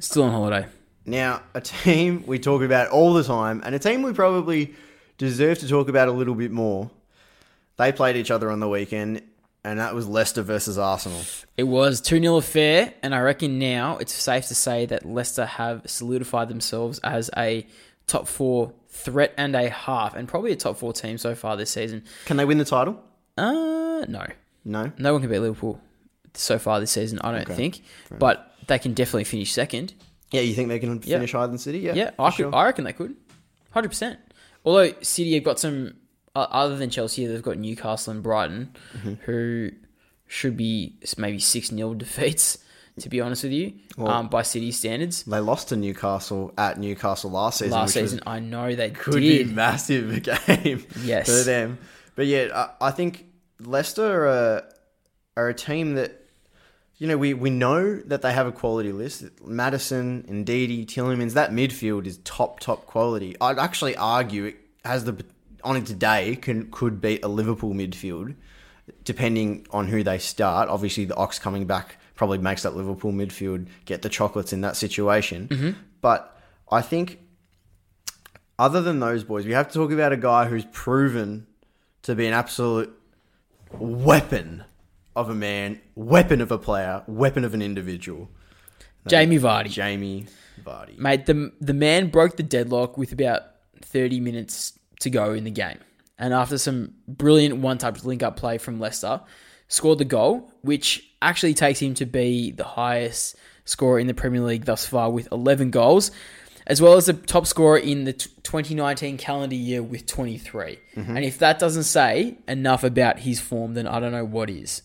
[0.00, 0.66] still on holiday.
[1.04, 4.74] Now, a team we talk about all the time, and a team we probably
[5.18, 6.90] deserve to talk about a little bit more.
[7.76, 9.22] They played each other on the weekend,
[9.62, 11.20] and that was Leicester versus Arsenal.
[11.56, 15.46] It was 2 0 affair, and I reckon now it's safe to say that Leicester
[15.46, 17.66] have solidified themselves as a
[18.06, 21.70] top four threat and a half, and probably a top four team so far this
[21.70, 22.04] season.
[22.24, 23.02] Can they win the title?
[23.38, 24.26] Uh, no.
[24.64, 24.90] No.
[24.98, 25.80] No one can beat Liverpool
[26.36, 27.82] so far this season, I don't think.
[28.18, 29.94] But they can definitely finish second.
[30.30, 31.16] Yeah, you think they can Yeah.
[31.16, 31.78] finish higher than City?
[31.80, 32.54] Yeah, Yeah, I, sure.
[32.54, 33.14] I reckon they could.
[33.74, 34.16] 100%.
[34.64, 35.94] Although City have got some,
[36.34, 39.14] uh, other than Chelsea, they've got Newcastle and Brighton, Mm-hmm.
[39.24, 39.70] who
[40.26, 42.58] should be maybe 6 0 defeats,
[42.98, 45.22] to be honest with you, um, by City standards.
[45.22, 47.72] They lost to Newcastle at Newcastle last season.
[47.72, 49.48] Last which was- season, I know they could did.
[49.48, 51.26] be massive game Yes.
[51.26, 51.78] for them.
[52.16, 52.48] But yeah,
[52.80, 53.26] I, I think
[53.60, 54.64] Leicester are,
[55.36, 56.20] are a team that
[56.98, 59.24] you know we, we know that they have a quality list.
[59.44, 63.36] Maddison, Ndidi, Tielemans, that midfield is top top quality.
[63.40, 65.24] I'd actually argue it has the
[65.62, 68.34] on it today can could beat a Liverpool midfield,
[69.04, 70.68] depending on who they start.
[70.68, 74.76] Obviously, the Ox coming back probably makes that Liverpool midfield get the chocolates in that
[74.76, 75.48] situation.
[75.48, 75.70] Mm-hmm.
[76.00, 77.20] But I think,
[78.58, 81.46] other than those boys, we have to talk about a guy who's proven
[82.02, 82.96] to be an absolute
[83.72, 84.64] weapon
[85.16, 88.28] of a man, weapon of a player, weapon of an individual.
[89.08, 89.70] Jamie Vardy.
[89.70, 90.26] Jamie
[90.62, 90.98] Vardy.
[90.98, 93.42] Mate, the the man broke the deadlock with about
[93.80, 95.78] 30 minutes to go in the game.
[96.18, 99.20] And after some brilliant one-touch link-up play from Leicester,
[99.68, 104.40] scored the goal, which actually takes him to be the highest scorer in the Premier
[104.40, 106.10] League thus far with 11 goals,
[106.66, 110.78] as well as the top scorer in the 2019 calendar year with 23.
[110.94, 111.16] Mm-hmm.
[111.16, 114.82] And if that doesn't say enough about his form, then I don't know what is.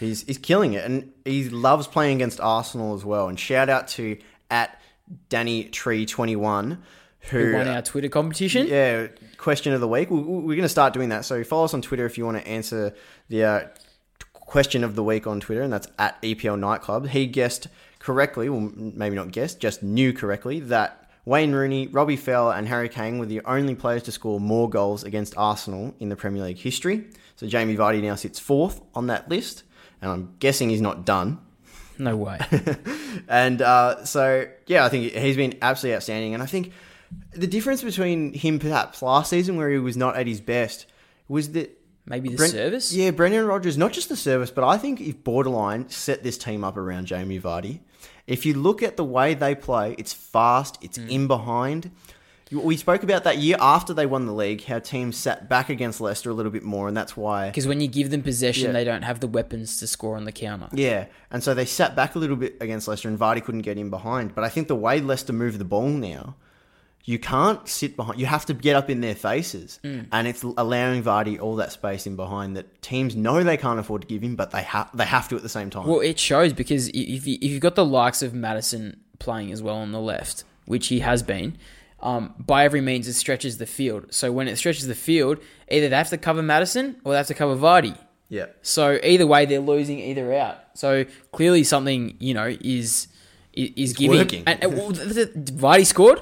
[0.00, 3.28] He's he's killing it, and he loves playing against Arsenal as well.
[3.28, 4.18] And shout out to
[4.50, 4.80] at
[5.28, 6.82] Danny Tree twenty one,
[7.30, 8.66] who Who won our Twitter competition?
[8.66, 9.06] yeah
[9.38, 10.10] question of the week.
[10.10, 11.24] We- We're going to start doing that.
[11.24, 12.94] So follow us on Twitter if you want to answer
[13.28, 13.60] the uh,
[14.32, 17.08] question of the week on Twitter, and that's at EPL Nightclub.
[17.08, 22.54] He guessed correctly, well maybe not guessed, just knew correctly that Wayne Rooney, Robbie Fowler,
[22.54, 26.16] and Harry Kane were the only players to score more goals against Arsenal in the
[26.16, 27.04] Premier League history.
[27.36, 29.64] So Jamie Vardy now sits fourth on that list,
[30.00, 31.38] and I'm guessing he's not done.
[31.98, 32.38] No way.
[33.28, 36.34] And uh, so, yeah, I think he's been absolutely outstanding.
[36.34, 36.72] And I think
[37.32, 40.86] the difference between him perhaps last season, where he was not at his best,
[41.26, 41.70] was that.
[42.08, 42.92] Maybe the Brent- service?
[42.92, 46.62] Yeah, Brendan Rodgers, not just the service, but I think if borderline set this team
[46.62, 47.80] up around Jamie Vardy,
[48.28, 51.08] if you look at the way they play, it's fast, it's Mm.
[51.10, 51.90] in behind.
[52.52, 56.00] We spoke about that year after they won the league, how teams sat back against
[56.00, 57.48] Leicester a little bit more, and that's why.
[57.48, 58.72] Because when you give them possession, Yeah.
[58.72, 60.68] they don't have the weapons to score on the counter.
[60.72, 63.78] Yeah, and so they sat back a little bit against Leicester, and Vardy couldn't get
[63.78, 64.34] in behind.
[64.34, 66.36] But I think the way Leicester move the ball now,
[67.04, 68.20] you can't sit behind.
[68.20, 70.02] You have to get up in their faces, hmm.
[70.12, 74.02] and it's allowing Vardy all that space in behind that teams know they can't afford
[74.02, 75.88] to give him, but they have they have to at the same time.
[75.88, 79.62] Well, it shows because if, you, if you've got the likes of Maddison playing as
[79.62, 81.56] well on the left, which he has been,
[82.00, 84.12] um, by every means it stretches the field.
[84.12, 85.38] So when it stretches the field,
[85.70, 87.96] either they have to cover Maddison or they have to cover Vardy.
[88.28, 90.56] yeah, So either way, they're losing either out.
[90.74, 93.08] So clearly, something you know is
[93.54, 94.18] is, giving.
[94.18, 94.42] working.
[94.46, 96.20] And, and well, th- Vardy scored,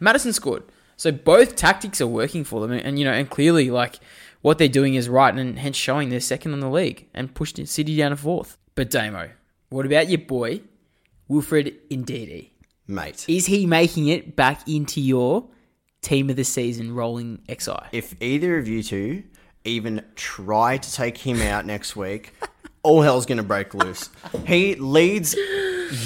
[0.00, 0.62] Maddison scored.
[0.96, 4.00] So both tactics are working for them, and, and, you know, and clearly, like
[4.40, 7.64] what they're doing is right, and hence showing they're second in the league and pushed
[7.66, 8.56] City down to fourth.
[8.74, 9.30] But Damo,
[9.68, 10.62] what about your boy
[11.28, 12.50] Wilfred Ndidi?
[12.90, 13.24] Mate.
[13.28, 15.46] Is he making it back into your
[16.02, 17.72] team of the season rolling XI?
[17.92, 19.22] If either of you two
[19.64, 22.32] even try to take him out next week,
[22.82, 24.08] all hell's going to break loose.
[24.46, 25.36] He leads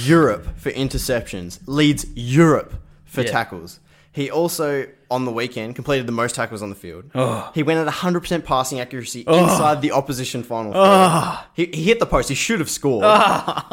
[0.07, 3.31] Europe for interceptions, leads Europe for Yeah.
[3.31, 3.81] tackles.
[4.11, 7.05] He also, on the weekend, completed the most tackles on the field.
[7.15, 7.51] Oh.
[7.55, 10.73] He went at 100% passing accuracy inside the opposition final.
[10.73, 11.39] third.
[11.55, 12.29] He, he hit the post.
[12.29, 13.05] He should have scored.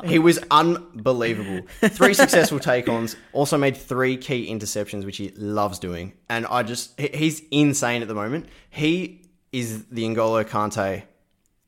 [0.06, 1.68] He was unbelievable.
[1.82, 3.16] Three successful take-ons.
[3.34, 6.14] Also made three key interceptions, which he loves doing.
[6.30, 8.48] And I just, he- he's insane at the moment.
[8.70, 11.04] He is the N'Golo Kante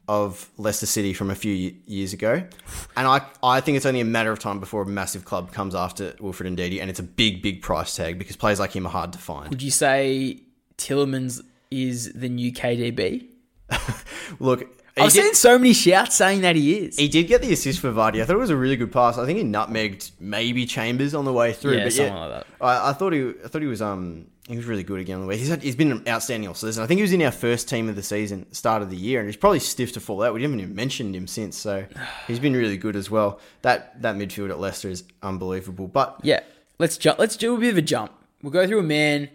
[0.07, 2.43] of Leicester City from a few years ago.
[2.97, 5.75] And I, I think it's only a matter of time before a massive club comes
[5.75, 8.85] after Wilfred and Ndidi, and it's a big, big price tag because players like him
[8.85, 9.49] are hard to find.
[9.49, 10.41] Would you say
[10.77, 13.27] Tielemans is the new KDB?
[14.39, 16.97] Look, I've did, seen so many shouts saying that he is.
[16.97, 18.21] he did get the assist for Vardy.
[18.21, 19.17] I thought it was a really good pass.
[19.17, 21.77] I think he nutmegged maybe Chambers on the way through.
[21.77, 22.47] Yeah, but something like that.
[22.61, 25.21] I, I thought he, I thought he was, um, he was really good again on
[25.21, 25.37] the way.
[25.37, 26.83] He's, had, he's been outstanding all season.
[26.83, 29.19] I think he was in our first team of the season, start of the year,
[29.19, 30.33] and he's probably stiff to fall out.
[30.35, 31.85] We haven't even mentioned him since, so
[32.27, 33.39] he's been really good as well.
[33.63, 35.87] That that midfield at Leicester is unbelievable.
[35.87, 36.41] But Yeah,
[36.77, 37.17] let's jump.
[37.17, 38.11] Let's do a bit of a jump.
[38.43, 39.29] We'll go through a man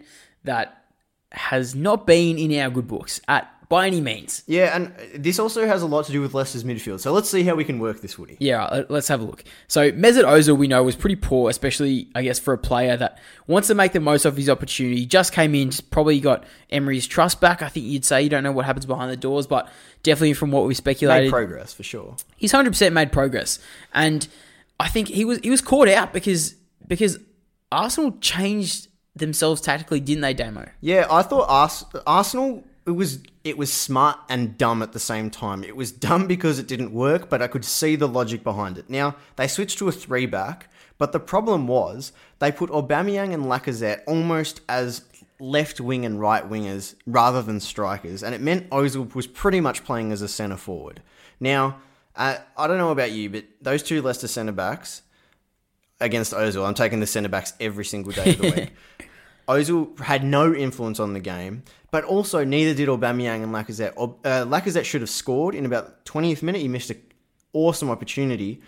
[0.45, 0.85] that
[1.33, 4.41] has not been in our good books at by any means.
[4.47, 6.99] yeah, and this also has a lot to do with Leicester's midfield.
[6.99, 8.35] So let's see how we can work this, Woody.
[8.39, 9.43] Yeah, uh, let's have a look.
[9.67, 13.19] So Mesut Ozil, we know, was pretty poor, especially I guess for a player that
[13.45, 15.05] wants to make the most of his opportunity.
[15.05, 17.61] Just came in, just probably got Emery's trust back.
[17.61, 19.69] I think you'd say you don't know what happens behind the doors, but
[20.01, 22.15] definitely from what we Made speculated, progress for sure.
[22.37, 23.59] he's hundred percent made progress,
[23.93, 24.27] and
[24.79, 26.55] I think he was he was caught out because
[26.87, 27.19] because
[27.71, 30.69] Arsenal changed themselves tactically, didn't they, Damo?
[30.81, 35.29] Yeah, I thought Ars- Arsenal it was it was smart and dumb at the same
[35.29, 35.63] time.
[35.63, 38.89] It was dumb because it didn't work, but I could see the logic behind it.
[38.89, 43.45] Now they switched to a three back, but the problem was they put Aubameyang and
[43.45, 45.03] Lacazette almost as
[45.39, 49.85] left wing and right wingers rather than strikers, and it meant Ozil was pretty much
[49.85, 51.01] playing as a centre forward.
[51.39, 51.77] Now
[52.15, 55.03] uh, I don't know about you, but those two Leicester centre backs
[56.01, 58.73] against Ozil, I'm taking the centre backs every single day of the week.
[59.47, 63.93] Ozil had no influence on the game, but also neither did Aubameyang and Lacazette.
[63.97, 66.61] Uh, Lacazette should have scored in about the 20th minute.
[66.61, 67.01] He missed an
[67.53, 68.61] awesome opportunity.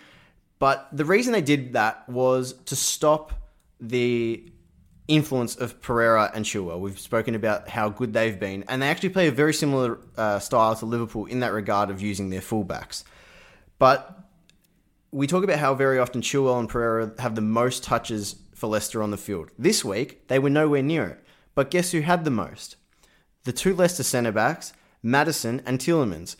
[0.58, 3.32] But the reason they did that was to stop
[3.80, 4.52] the
[5.08, 6.78] influence of Pereira and Chilwell.
[6.78, 10.38] We've spoken about how good they've been, and they actually play a very similar uh,
[10.38, 13.02] style to Liverpool in that regard of using their fullbacks.
[13.78, 14.18] But
[15.10, 19.02] we talk about how very often Chilwell and Pereira have the most touches for Leicester
[19.02, 19.50] on the field.
[19.58, 21.24] This week, they were nowhere near it.
[21.54, 22.76] But guess who had the most?
[23.44, 26.36] The two Leicester centre backs, Maddison and Tielemans.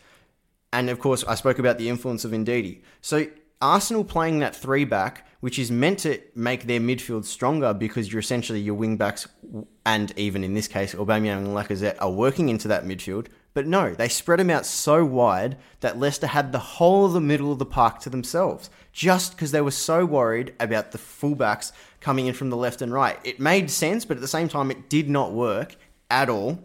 [0.72, 2.82] And of course, I spoke about the influence of Ndidi.
[3.00, 3.26] So
[3.60, 8.20] Arsenal playing that three back, which is meant to make their midfield stronger because you're
[8.20, 9.28] essentially your wing backs,
[9.86, 13.26] and even in this case, Aubameyang and Lacazette are working into that midfield.
[13.54, 17.20] But no, they spread them out so wide that Leicester had the whole of the
[17.20, 21.70] middle of the park to themselves, just because they were so worried about the fullbacks
[22.00, 23.18] coming in from the left and right.
[23.24, 25.76] It made sense, but at the same time, it did not work
[26.10, 26.64] at all.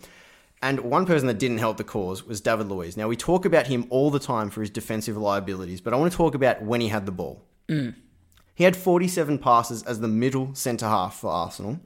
[0.61, 2.97] And one person that didn't help the cause was David Luiz.
[2.97, 6.11] Now, we talk about him all the time for his defensive liabilities, but I want
[6.11, 7.43] to talk about when he had the ball.
[8.55, 11.79] He had 47 passes as the middle centre half for Arsenal.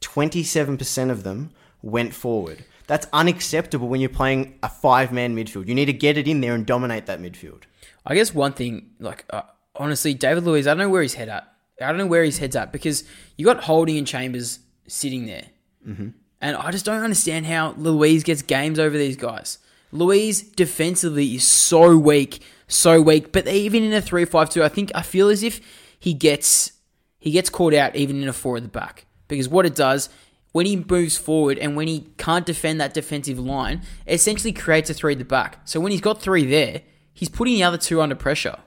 [0.00, 1.50] 27% of them
[1.82, 2.64] went forward.
[2.86, 5.68] That's unacceptable when you're playing a five man midfield.
[5.68, 7.64] You need to get it in there and dominate that midfield.
[8.06, 9.42] I guess one thing, like uh,
[9.76, 11.52] honestly, David Luiz, I don't know where his head at.
[11.80, 13.04] I don't know where his head's at because
[13.36, 15.46] you got Holding and Chambers sitting there,
[15.86, 16.08] mm-hmm.
[16.42, 19.58] And I just don't understand how Luiz gets games over these guys.
[19.92, 23.30] Luiz defensively is so weak, so weak.
[23.30, 25.60] But even in a three-five-two, I think I feel as if
[25.98, 26.72] he gets
[27.18, 30.08] he gets caught out even in a four at the back because what it does
[30.50, 34.90] when he moves forward and when he can't defend that defensive line, it essentially creates
[34.90, 35.60] a three at the back.
[35.64, 36.82] So when he's got three there,
[37.14, 38.58] he's putting the other two under pressure.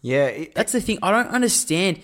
[0.00, 0.98] Yeah, it, That's the thing.
[1.02, 2.00] I don't understand.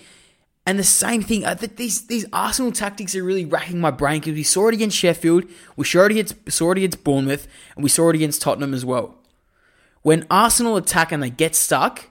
[0.65, 1.45] And the same thing,
[1.75, 5.43] these these Arsenal tactics are really racking my brain because we saw it against Sheffield,
[5.75, 8.85] we saw it against, saw it against Bournemouth, and we saw it against Tottenham as
[8.85, 9.17] well.
[10.03, 12.09] When Arsenal attack and they get stuck,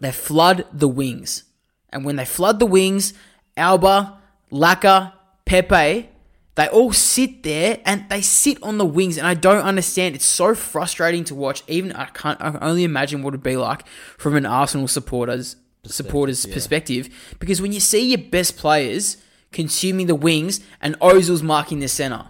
[0.00, 1.44] they flood the wings.
[1.90, 3.14] And when they flood the wings,
[3.56, 4.16] Auba,
[4.52, 5.12] Laca,
[5.44, 6.08] Pepe,
[6.54, 10.14] they all sit there and they sit on the wings, and I don't understand.
[10.14, 11.64] It's so frustrating to watch.
[11.66, 12.40] Even I can't.
[12.40, 13.86] I can only imagine what it'd be like
[14.18, 15.56] from an Arsenal supporters
[15.88, 19.16] supporters perspective, because when you see your best players
[19.52, 22.26] consuming the wings and Ozil's marking the center,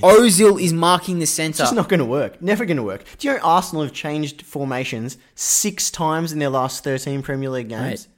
[0.00, 1.64] Ozil is marking the center.
[1.64, 2.40] It's not going to work.
[2.40, 3.04] Never going to work.
[3.18, 7.68] Do you know Arsenal have changed formations six times in their last 13 Premier League
[7.68, 8.08] games?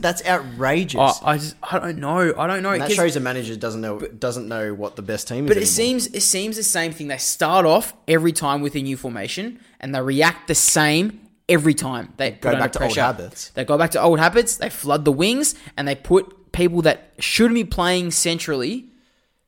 [0.00, 1.00] That's outrageous.
[1.00, 2.34] I, I just I don't know.
[2.38, 2.70] I don't know.
[2.70, 5.48] and that shows a manager doesn't know doesn't know what the best team is.
[5.48, 5.72] But it anymore.
[5.72, 7.08] seems it seems the same thing.
[7.08, 11.74] They start off every time with a new formation, and they react the same every
[11.74, 12.12] time.
[12.16, 13.50] They go back to old habits.
[13.50, 14.56] They go back to old habits.
[14.56, 18.86] They flood the wings, and they put people that shouldn't be playing centrally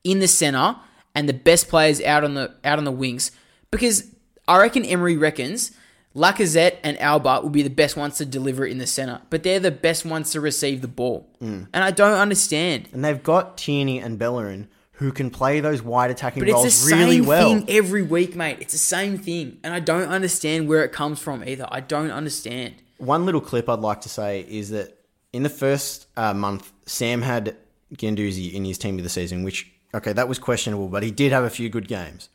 [0.02, 0.76] in the center,
[1.14, 3.30] and the best players out on the out on the wings.
[3.70, 4.10] Because
[4.46, 5.72] I reckon Emery reckons
[6.14, 9.42] Lacazette and Auba will be the best ones to deliver it in the center, but
[9.42, 11.28] they're the best ones to receive the ball.
[11.42, 11.68] Mm.
[11.72, 12.88] And I don't understand.
[12.92, 16.64] and they've got Tierney and Bellerin who can play those wide attacking But it's roles
[16.64, 17.48] the same really well.
[17.48, 18.58] thing every week, mate.
[18.60, 21.66] It's the same thing, and I don't understand where it comes from either.
[21.70, 22.74] I don't understand.
[22.98, 24.96] One little clip I'd like to say is that
[25.32, 27.56] in the first uh, month, Sam had
[27.94, 31.32] Guendouzi in his team of the season, which okay, that was questionable, but he did
[31.32, 32.28] have a few good games.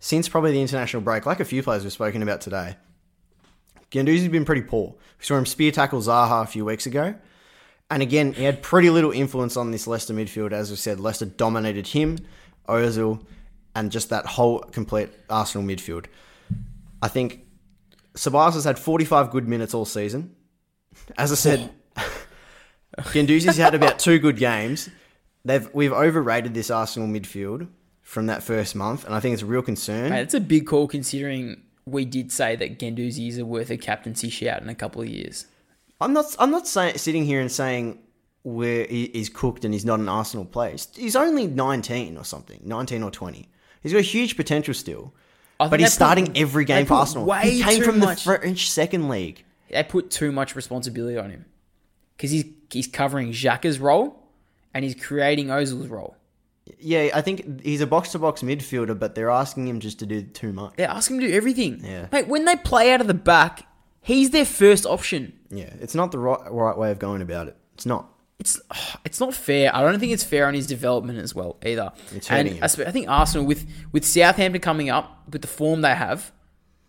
[0.00, 2.76] Since probably the international break, like a few players we've spoken about today,
[3.90, 4.94] Guendouzi's been pretty poor.
[5.18, 7.14] We saw him spear tackle Zaha a few weeks ago.
[7.90, 10.52] And again, he had pretty little influence on this Leicester midfield.
[10.52, 12.18] As we said, Leicester dominated him,
[12.68, 13.24] Ozil,
[13.74, 16.06] and just that whole complete Arsenal midfield.
[17.00, 17.46] I think
[18.14, 20.34] Ceballos has had 45 good minutes all season.
[21.16, 21.70] As I said,
[22.98, 24.90] Guendouzi's had about two good games.
[25.44, 27.68] They've we've overrated this Arsenal midfield
[28.02, 30.10] from that first month, and I think it's a real concern.
[30.10, 33.76] Mate, it's a big call considering we did say that Guendouzi is a worth a
[33.76, 35.46] captaincy shout in a couple of years.
[36.00, 36.34] I'm not.
[36.38, 37.98] I'm not saying sitting here and saying
[38.42, 40.76] where he's cooked and he's not an Arsenal player.
[40.94, 43.48] He's only 19 or something, 19 or 20.
[43.82, 45.12] He's got huge potential still,
[45.58, 47.30] but he's put- starting every game for Arsenal.
[47.34, 49.44] He came from much- the French second league.
[49.70, 51.44] They put too much responsibility on him
[52.16, 54.22] because he's he's covering Xhaka's role
[54.72, 56.16] and he's creating Ozil's role.
[56.78, 60.06] Yeah, I think he's a box to box midfielder, but they're asking him just to
[60.06, 60.74] do too much.
[60.76, 61.80] They're asking him to do everything.
[61.82, 62.06] Yeah.
[62.12, 63.66] Mate, when they play out of the back,
[64.02, 65.37] he's their first option.
[65.50, 67.56] Yeah, it's not the right, right way of going about it.
[67.74, 68.08] It's not.
[68.38, 68.60] it's
[69.04, 69.74] it's not fair.
[69.74, 71.92] I don't think it's fair on his development as well either.
[72.14, 72.58] It's and him.
[72.62, 76.32] I sp- I think Arsenal with with Southampton coming up with the form they have,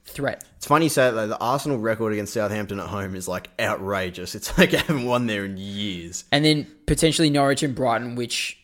[0.03, 0.43] threat.
[0.57, 1.27] It's funny you say that though.
[1.27, 4.35] The Arsenal record against Southampton at home is like outrageous.
[4.39, 6.25] It's like I haven't won there in years.
[6.31, 8.57] And then potentially Norwich and Brighton, which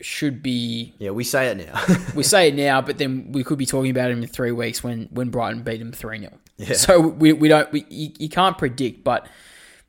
[0.00, 1.82] should be Yeah, we say it now.
[2.14, 4.84] we say it now, but then we could be talking about it in three weeks
[4.84, 6.74] when when Brighton beat them three 0 Yeah.
[6.74, 9.28] So we, we don't we, you, you can't predict, but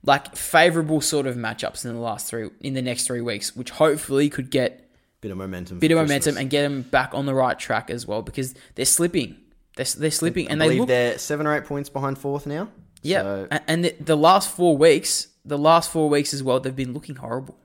[0.04, 3.72] like favourable sort of matchups in the last three in the next three weeks, which
[3.72, 4.90] hopefully could get
[5.22, 5.80] bit of momentum.
[5.80, 8.86] bit of momentum and get them back on the right track as well because they're
[8.86, 9.36] slipping.
[9.76, 12.46] They're, they're slipping and I they believe look they're seven or eight points behind fourth
[12.46, 12.70] now.
[13.02, 13.22] yeah.
[13.22, 16.94] So, and the, the last four weeks, the last four weeks as well, they've been
[16.94, 17.58] looking horrible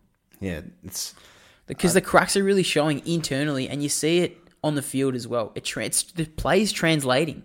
[0.44, 1.14] yeah, it's
[1.66, 5.26] because the cracks are really showing internally, and you see it on the field as
[5.26, 5.52] well.
[5.54, 7.42] It trans the plays translating.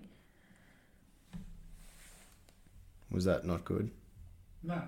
[3.12, 3.92] Was that not good?
[4.64, 4.82] No.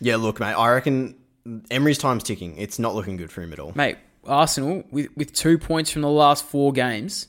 [0.00, 0.54] Yeah, look, mate.
[0.54, 1.16] I reckon
[1.70, 2.56] Emery's time's ticking.
[2.56, 3.72] It's not looking good for him at all.
[3.74, 7.28] Mate, Arsenal with with two points from the last four games,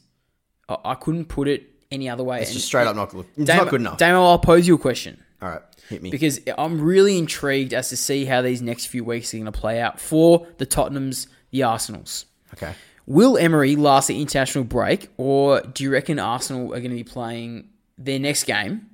[0.69, 2.41] I, I couldn't put it any other way.
[2.41, 3.25] It's just straight up not good.
[3.35, 3.97] It's Damo, not good enough.
[3.97, 6.11] Damo, I'll pose you a question all right, hit me.
[6.11, 9.51] because I'm really intrigued as to see how these next few weeks are going to
[9.51, 12.25] play out for the Tottenhams, the Arsenals.
[12.53, 12.75] okay.
[13.07, 17.03] Will Emery last the international break, or do you reckon Arsenal are going to be
[17.03, 18.87] playing their next game,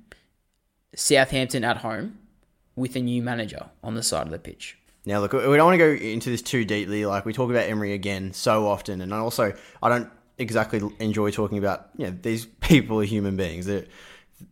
[0.94, 2.18] Southampton at home,
[2.76, 4.78] with a new manager on the side of the pitch?
[5.06, 7.06] Now, look, we don't want to go into this too deeply.
[7.06, 11.30] Like we talk about Emery again so often, and I also I don't exactly enjoy
[11.30, 11.88] talking about.
[11.96, 13.66] You know, these people are human beings.
[13.66, 13.84] They're,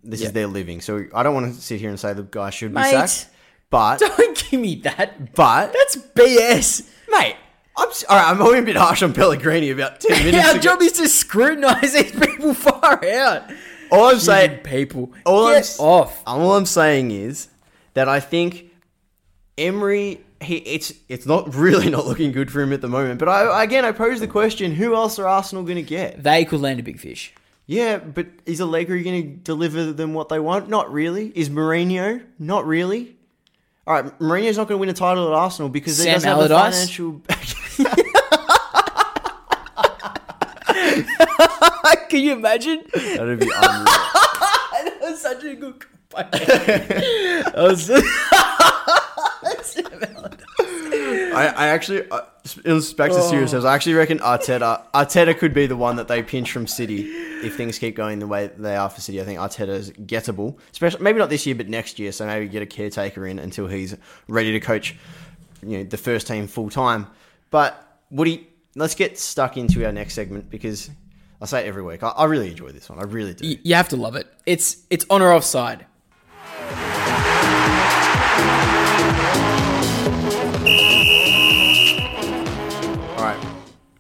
[0.03, 0.29] this Yeah.
[0.29, 2.75] is their living, so I don't want to sit here and say the guy should
[2.75, 3.29] be sacked.
[3.69, 5.35] But Don't give me that.
[5.35, 6.89] but That's BS.
[7.09, 7.37] mate,
[7.77, 8.31] I'm all right.
[8.31, 10.61] I'm always a bit harsh on Pellegrini about ten minutes Our ago.
[10.61, 13.51] job is to scrutinize these people far out.
[13.91, 15.13] All I'm saying, people.
[15.25, 16.23] all I'm off.
[16.27, 17.49] all I'm saying is
[17.95, 18.71] that I think
[19.59, 23.19] Emery, he it's it's not really not looking good for him at the moment.
[23.19, 26.23] But I again, I pose the question: Who else are Arsenal going to get?
[26.23, 27.33] They could land a big fish.
[27.67, 30.69] Yeah, but is Allegri going to deliver them what they want?
[30.69, 31.33] Not really.
[31.35, 32.25] Is Mourinho?
[32.39, 33.17] Not really.
[33.87, 36.49] All right, Mourinho's not going to win a title at Arsenal because he doesn't have
[36.49, 37.23] the financial.
[42.09, 42.85] Can you imagine?
[42.95, 43.85] That'd be unreal.
[43.85, 45.85] that was such a good
[46.17, 47.91] that was
[51.37, 52.23] I, I actually, uh,
[52.65, 56.09] in back to serious terms, I actually reckon Arteta, Arteta could be the one that
[56.09, 57.03] they pinch from City
[57.45, 59.21] if things keep going the way they are for City.
[59.21, 62.11] I think Arteta is gettable, especially maybe not this year, but next year.
[62.13, 63.95] So maybe get a caretaker in until he's
[64.29, 64.97] ready to coach,
[65.63, 67.07] you know, the first team full time.
[67.51, 70.91] But Woody, let's get stuck into our next segment because
[71.41, 72.03] I say it every week.
[72.03, 72.99] I, I really enjoy this one.
[72.99, 73.57] I really do.
[73.63, 74.27] you have to love it.
[74.47, 75.87] It's it's on or offside.
[83.17, 83.47] All right,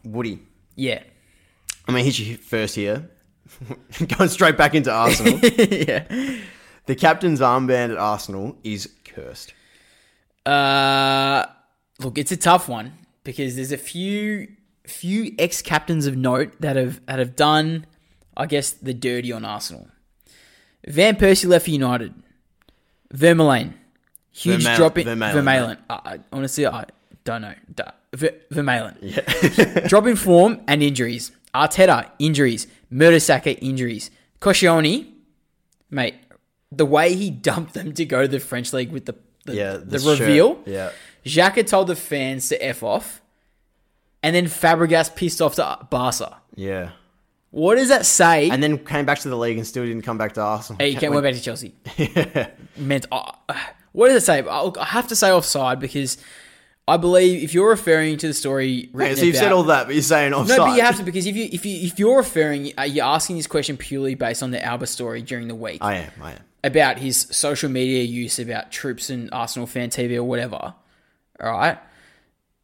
[0.04, 0.40] Woody.
[0.74, 1.02] Yeah.
[1.86, 3.10] I'm gonna hit you first here.
[4.18, 5.38] Going straight back into Arsenal.
[5.42, 6.04] yeah.
[6.86, 9.54] The captain's armband at Arsenal is cursed.
[10.44, 11.46] Uh,
[12.00, 12.92] look, it's a tough one
[13.24, 14.48] because there's a few
[14.86, 17.86] few ex captains of note that have that have done,
[18.36, 19.88] I guess, the dirty on Arsenal.
[20.86, 22.14] Van Persie left for United.
[23.14, 23.74] Vermaelen,
[24.32, 25.76] huge Vermaelen- drop in Vermaelen, Vermaelen.
[25.88, 26.84] I, I, honestly, I
[27.24, 27.54] don't know.
[27.74, 27.90] Duh.
[28.14, 29.88] Ver, Vermaelen.
[29.88, 31.32] drop in form and injuries.
[31.54, 32.66] Arteta injuries.
[32.92, 34.10] Mertesacker injuries.
[34.40, 35.10] Koscielny,
[35.90, 36.14] mate,
[36.70, 39.14] the way he dumped them to go to the French league with the
[39.44, 40.18] the, Yeah, the, shirt.
[40.20, 40.58] reveal.
[40.66, 40.90] Yeah,
[41.24, 43.22] Xhaka told the fans to f off,
[44.26, 46.36] and then Fabregas pissed off to Barca.
[46.54, 46.90] yeah.
[47.50, 48.50] What does that say?
[48.50, 50.78] And then came back to the league and still didn't come back to Arsenal.
[50.78, 51.74] hey, you can't went back to Chelsea.
[52.76, 53.32] Meant uh,
[53.92, 54.42] what does it say?
[54.42, 56.18] I I have to say offside because
[56.88, 59.94] I believe if you're referring to the story, written so you've said all that, but
[59.94, 60.58] you're saying offside.
[60.58, 63.06] No, but you have to because if you if you if you're referring, uh, you're
[63.06, 65.78] asking this question purely based on the Auba story during the week.
[65.80, 66.12] I am.
[66.20, 66.40] I am.
[66.62, 70.74] about his social media use about Troopz and Arsenal fan TV or whatever.
[71.40, 71.78] All right.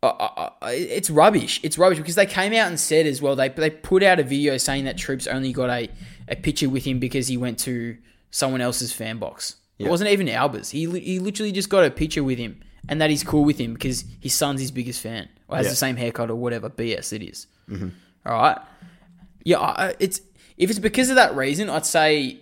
[0.02, 1.60] Uh, it's rubbish.
[1.62, 3.36] It's rubbish because they came out and said as well.
[3.36, 5.88] They they put out a video saying that Troopz only got a,
[6.28, 7.96] a picture with him because he went to
[8.30, 9.56] someone else's fan box.
[9.78, 10.70] It wasn't even Auba's.
[10.70, 13.74] He he literally just got a picture with him, and that he's cool with him
[13.74, 15.70] because his son's his biggest fan or has Yeah.
[15.70, 17.46] the same haircut or whatever BS it is.
[18.26, 18.58] All right.
[19.44, 20.20] Yeah, I- it's
[20.56, 22.38] if it's because of that reason, I'd say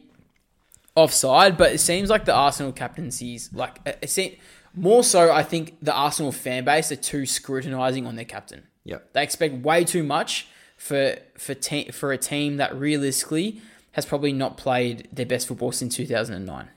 [0.95, 1.57] offside.
[1.57, 4.37] But it seems like the Arsenal captaincies, like it it seem,
[4.75, 8.65] more so, I think the Arsenal fan base are too scrutinising on their captain.
[8.85, 9.13] Yep.
[9.13, 10.47] They expect way too much
[10.77, 13.61] for for te- for a team that realistically
[13.93, 16.69] has probably not played their best football since 2009.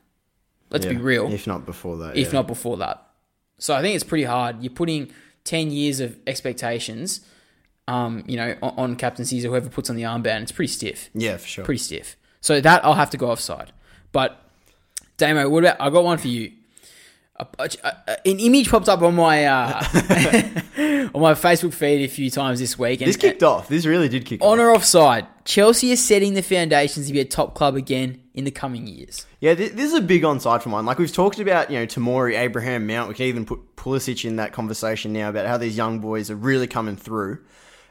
[0.70, 2.18] Let's be real If not before that.
[2.18, 2.34] if yeah.
[2.34, 3.08] not before that.
[3.60, 4.64] So I think it's pretty hard.
[4.64, 5.12] You're putting
[5.44, 7.22] ten years of expectations,
[7.88, 10.42] um, you know, on, on captaincies or whoever puts on the armband.
[10.42, 11.64] It's pretty stiff, Yeah, for sure.
[11.66, 12.18] pretty stiff.
[12.42, 13.72] So that I'll have to go offside.
[14.12, 14.42] But
[15.18, 15.78] Damo, what about?
[15.80, 16.52] I got one for you.
[17.60, 19.84] A- a- an image popped up on my uh,
[21.14, 23.68] on my Facebook feed a few times this week, and This kicked off.
[23.68, 24.64] This really did kick on off.
[24.66, 25.28] or offside.
[25.46, 29.26] Chelsea is setting the foundations to be a top club again in the coming years.
[29.42, 30.86] Yeah, this, this is a big onside for mine.
[30.86, 33.10] Like we've talked about, you know, Tomori, Abraham, Mount.
[33.10, 36.36] We can even put Pulisic in that conversation now about how these young boys are
[36.36, 37.40] really coming through.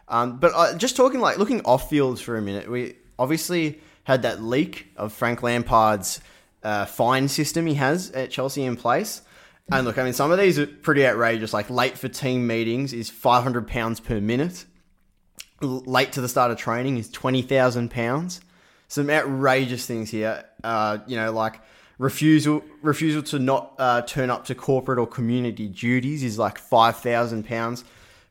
[0.08, 4.22] Um, but uh, just talking like looking off field for a minute, we obviously had
[4.22, 6.20] that leak of Frank Lampard's
[6.62, 9.22] uh, fine system he has at Chelsea in place.
[9.70, 11.52] And look, I mean, some of these are pretty outrageous.
[11.52, 14.64] Like late for team meetings is five hundred pounds per minute.
[15.60, 18.40] Late to the start of training is twenty thousand pounds.
[18.88, 20.44] Some outrageous things here.
[20.64, 21.60] Uh, you know, like
[21.98, 26.96] refusal refusal to not uh, turn up to corporate or community duties is like five
[26.96, 27.84] thousand pounds.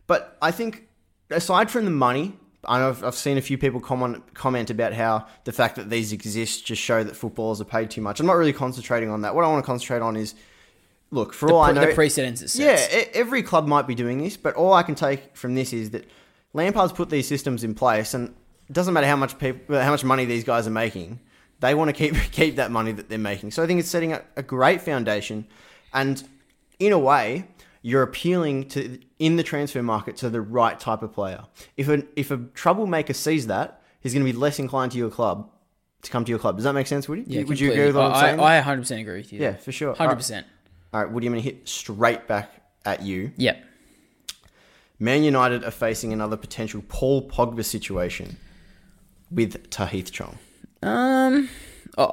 [0.07, 0.89] But I think
[1.29, 4.93] aside from the money, I know I've, I've seen a few people comment comment about
[4.93, 8.19] how the fact that these exist just show that footballers are paid too much.
[8.19, 9.33] I'm not really concentrating on that.
[9.33, 10.35] What I want to concentrate on is,
[11.11, 13.09] look, for all I know, the precedents it yeah, sets.
[13.13, 16.09] every club might be doing this, but all I can take from this is that
[16.53, 18.29] Lampard's put these systems in place, and
[18.69, 21.19] it doesn't matter how much people, uh, how much money these guys are making.
[21.59, 23.51] They want to keep keep that money that they're making.
[23.51, 25.47] So I think it's setting a, a great foundation,
[25.93, 26.23] and
[26.79, 27.47] in a way,
[27.81, 31.43] you're appealing to in the transfer market to the right type of player.
[31.77, 35.09] If a if a troublemaker sees that, he's going to be less inclined to your
[35.09, 35.49] club
[36.01, 36.55] to come to your club.
[36.55, 37.23] Does that make sense, Woody?
[37.27, 38.39] Yeah, Would you agree with what I'm saying?
[38.39, 39.39] I, I 100% agree with you.
[39.39, 39.93] yeah, for sure.
[39.93, 40.43] 100%.
[40.93, 42.51] All right, Woody, I'm going to hit straight back
[42.85, 43.31] at you.
[43.37, 43.63] Yep.
[44.99, 48.37] Man United are facing another potential Paul Pogba situation
[49.31, 50.37] with Tahith Chong.
[50.83, 51.49] Um,
[51.97, 52.11] oh,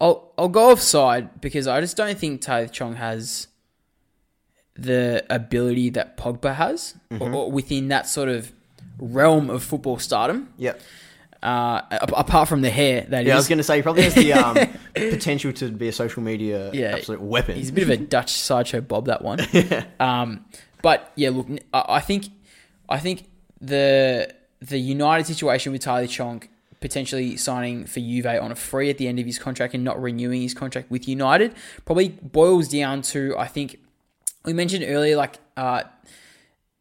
[0.00, 3.46] I'll I'll go offside because I just don't think Tahith Chong has
[4.74, 7.22] the ability that Pogba has, Mm-hmm.
[7.22, 8.52] or, or within that sort of
[8.98, 10.52] realm of football stardom.
[10.58, 10.80] Yep.
[11.42, 14.14] Uh, apart from the hair, that Yeah, I was going to say he probably has
[14.14, 14.56] the um,
[14.94, 17.56] potential to be a social media Yeah, absolute weapon.
[17.56, 19.06] He's a bit of a Dutch sideshow Bob.
[19.06, 19.40] That one.
[20.00, 20.44] um,
[20.82, 22.26] but yeah, look, I I think,
[22.88, 23.24] I think
[23.60, 26.42] the the United situation with Tahith Chong
[26.80, 30.00] potentially signing for Juve on a free at the end of his contract and not
[30.00, 33.78] renewing his contract with United probably boils down to I think
[34.44, 35.82] we mentioned earlier, like uh,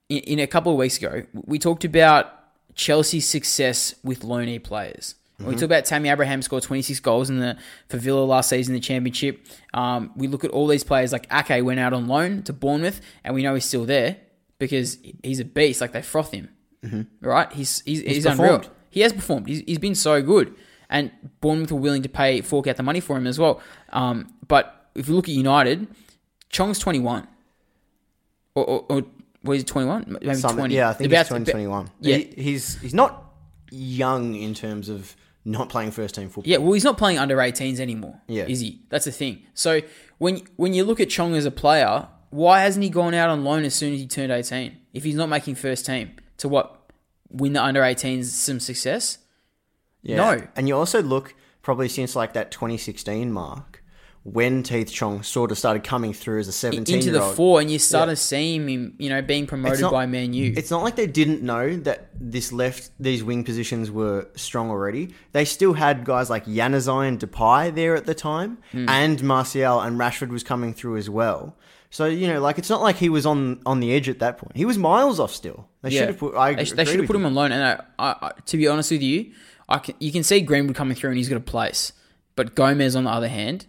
[0.08, 2.34] in, in a couple of weeks ago, we talked about
[2.76, 5.16] Chelsea's success with loanee players.
[5.40, 7.58] We talk about Tammy Abraham scored 26 goals in the
[7.88, 9.46] for Villa last season in the championship.
[9.74, 13.00] Um, we look at all these players like Ake went out on loan to Bournemouth,
[13.24, 14.18] and we know he's still there
[14.58, 15.80] because he's a beast.
[15.80, 16.50] Like they froth him,
[17.22, 17.52] right?
[17.54, 18.64] He's he's, he's, unreal.
[18.90, 19.48] He has performed.
[19.48, 20.54] He's, he's been so good,
[20.90, 23.62] and Bournemouth were willing to pay fork out the money for him as well.
[23.90, 25.88] Um, but if you look at United,
[26.50, 27.28] Chong's 21
[28.56, 29.04] or, or, or
[29.48, 30.06] is it, 21?
[30.22, 30.76] Maybe Something- 20.
[30.76, 31.90] Yeah, I think About- it's 2021.
[32.02, 32.18] Yeah.
[32.18, 33.26] He, he's he's not
[33.72, 35.16] young in terms of
[35.46, 36.44] not playing first team football.
[36.50, 38.20] Yeah, well, he's not playing under 18s anymore.
[38.28, 38.44] Yeah.
[38.46, 38.82] Is he?
[38.90, 39.44] That's the thing.
[39.54, 39.82] So
[40.18, 43.44] when when you look at Chong as a player, why hasn't he gone out on
[43.44, 44.76] loan as soon as he turned 18?
[44.94, 46.76] If he's not making first team, to what?
[47.32, 49.20] Win the under 18s some success?
[50.02, 50.18] Yeah.
[50.18, 50.48] No.
[50.56, 53.79] And you also look probably since like that 2016 mark
[54.24, 57.72] when Tahith Chong sort of started coming through as a 17 Into the four, and
[57.72, 60.54] you started seeing him, you know, being promoted not- by Man U.
[60.56, 65.14] It's not like they didn't know that this left these wing positions were strong already.
[65.32, 68.90] They still had guys like Januzaj and Depay there at the time, Hmm.
[68.90, 71.56] and Martial and Rashford was coming through as well.
[71.90, 74.38] So you know, like it's not like he was on on the edge at that
[74.38, 74.56] point.
[74.56, 75.68] He was miles off still.
[75.82, 76.36] They should have put.
[76.36, 77.20] I they, agree they should have put you.
[77.22, 77.52] him on loan.
[77.52, 79.32] And I, I, I, to be honest with you,
[79.68, 81.94] I can, you can see Greenwood coming through and he's got a place.
[82.36, 83.66] But Gomes, on the other hand,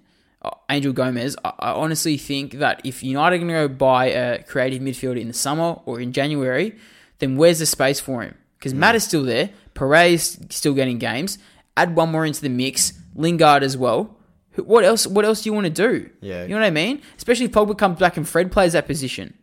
[0.71, 4.43] Angel Gomes, I, I honestly think that if United are going to go buy a
[4.43, 6.77] creative midfielder in the summer or in January,
[7.19, 8.37] then where's the space for him?
[8.59, 11.39] Because Matt is still there, Perez is still getting games.
[11.77, 14.17] Add one more into the mix, Lingard as well.
[14.57, 15.07] What else?
[15.07, 16.11] What else do you want to do?
[16.21, 16.43] Yeah.
[16.43, 17.01] you know what I mean.
[17.17, 19.35] Especially if Pogba comes back and Fred plays that position.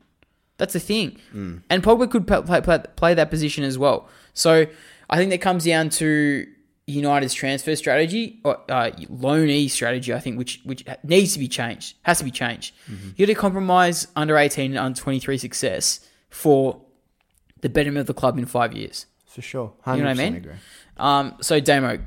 [0.58, 1.20] That's the thing.
[1.34, 1.64] Mm.
[1.70, 4.10] And Pogba could play, play, play, play that position as well.
[4.34, 4.66] So
[5.10, 6.48] I think that comes down to
[6.88, 10.14] United's transfer strategy or uh, loanee strategy.
[10.14, 12.74] I think which which needs to be changed, has to be changed.
[13.18, 16.82] You got to compromise under eighteen and under twenty three success for
[17.62, 19.06] the betterment of the club in five years.
[19.26, 19.74] for sure.
[19.86, 20.36] You know what I mean?
[20.36, 20.54] Agree.
[20.98, 22.00] Um, so Damo,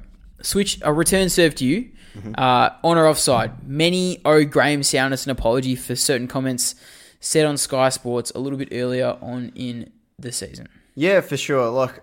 [0.42, 1.90] switch a return serve to you.
[2.36, 3.68] Uh, on or offside.
[3.68, 6.74] Many owe Graeme Souness an apology for certain comments
[7.20, 10.66] said on Sky Sports a little bit earlier on in the season.
[10.96, 11.68] Yeah, for sure.
[11.70, 12.02] Look,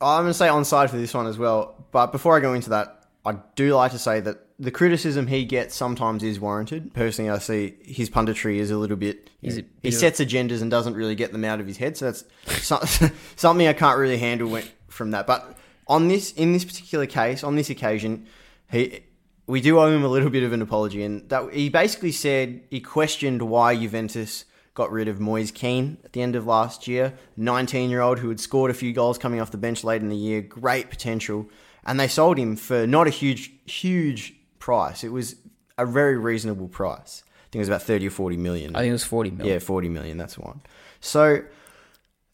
[0.00, 1.74] I'm going to say onside for this one as well.
[1.92, 5.44] But before I go into that, I do like to say that the criticism he
[5.44, 6.94] gets sometimes is warranted.
[6.94, 9.30] Personally, I see his punditry is a little bit.
[9.40, 11.66] He's you a know, bit he sets agendas and doesn't really get them out of
[11.66, 11.96] his head.
[11.96, 12.24] So that's
[12.62, 15.26] so- something I can't really handle when, from that.
[15.26, 18.26] But on this in this particular case, on this occasion,
[18.70, 19.04] he
[19.46, 22.62] we do owe him a little bit of an apology, and that he basically said
[22.70, 24.44] he questioned why Juventus
[24.80, 28.30] got rid of Moise Kean at the end of last year, 19 year old who
[28.30, 31.46] had scored a few goals coming off the bench late in the year, great potential,
[31.84, 35.04] and they sold him for not a huge huge price.
[35.04, 35.36] It was
[35.76, 37.22] a very reasonable price.
[37.26, 38.74] I think it was about 30 or 40 million.
[38.74, 39.54] I think it was 40 million.
[39.54, 40.62] Yeah, 40 million, that's one.
[41.00, 41.42] So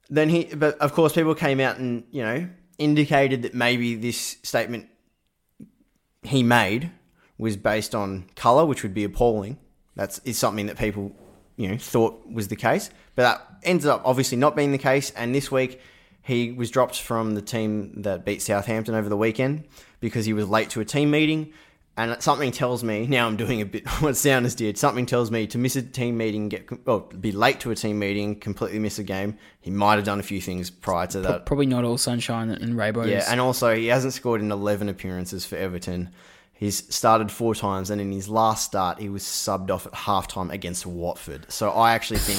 [0.09, 4.37] then he, but of course, people came out and, you know, indicated that maybe this
[4.45, 4.89] statement
[6.23, 6.93] he made
[7.39, 9.59] was based on colour, which would be appalling.
[9.97, 11.17] That's is something that people,
[11.57, 12.91] you know, thought was the case.
[13.15, 15.11] But that ended up obviously not being the case.
[15.11, 15.81] And this week,
[16.23, 19.65] he was dropped from the team that beat Southampton over the weekend
[20.01, 21.53] because he was late to a team meeting.
[21.99, 24.77] And something tells me now I'm doing a bit what Souness did.
[24.77, 27.99] Something tells me to miss a team meeting, get well, be late to a team
[27.99, 29.39] meeting, completely miss a game.
[29.61, 31.47] He might have done a few things prior to that.
[31.47, 33.09] Probably not all sunshine and rainbows.
[33.09, 36.11] Yeah, and also he hasn't scored in 11 appearances for Everton.
[36.59, 40.51] He's started four times, and in his last start, he was subbed off at halftime
[40.51, 41.53] against Watford.
[41.53, 42.39] So I actually think,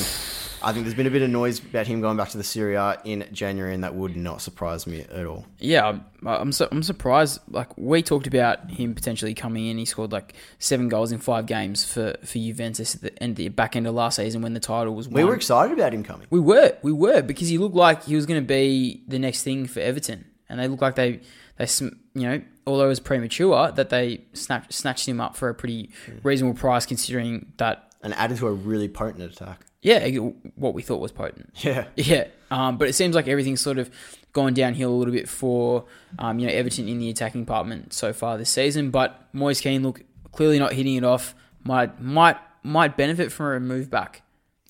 [0.63, 2.73] I think there's been a bit of noise about him going back to the Serie
[2.73, 5.45] A in January, and that would not surprise me at all.
[5.59, 7.41] Yeah, I'm I'm, su- I'm surprised.
[7.47, 9.77] Like we talked about him potentially coming in.
[9.77, 13.49] He scored like seven goals in five games for for Juventus at the end, the
[13.49, 15.07] back end of last season when the title was.
[15.07, 15.13] Won.
[15.13, 16.25] We were excited about him coming.
[16.31, 19.43] We were, we were, because he looked like he was going to be the next
[19.43, 21.19] thing for Everton, and they looked like they,
[21.57, 21.65] they,
[22.13, 25.89] you know, although it was premature, that they snatched snatched him up for a pretty
[26.23, 29.65] reasonable price, considering that, And added to a really potent attack.
[29.81, 30.07] yeah,
[30.55, 31.49] what we thought was potent.
[31.63, 31.85] Yeah.
[31.95, 33.89] Yeah, um, but it seems like everything's sort of
[34.33, 35.85] gone downhill a little bit for
[36.19, 38.91] um, you know Everton in the attacking department so far this season.
[38.91, 41.33] But Moise Kean look clearly not hitting it off.
[41.63, 44.21] Might might might benefit from a move back.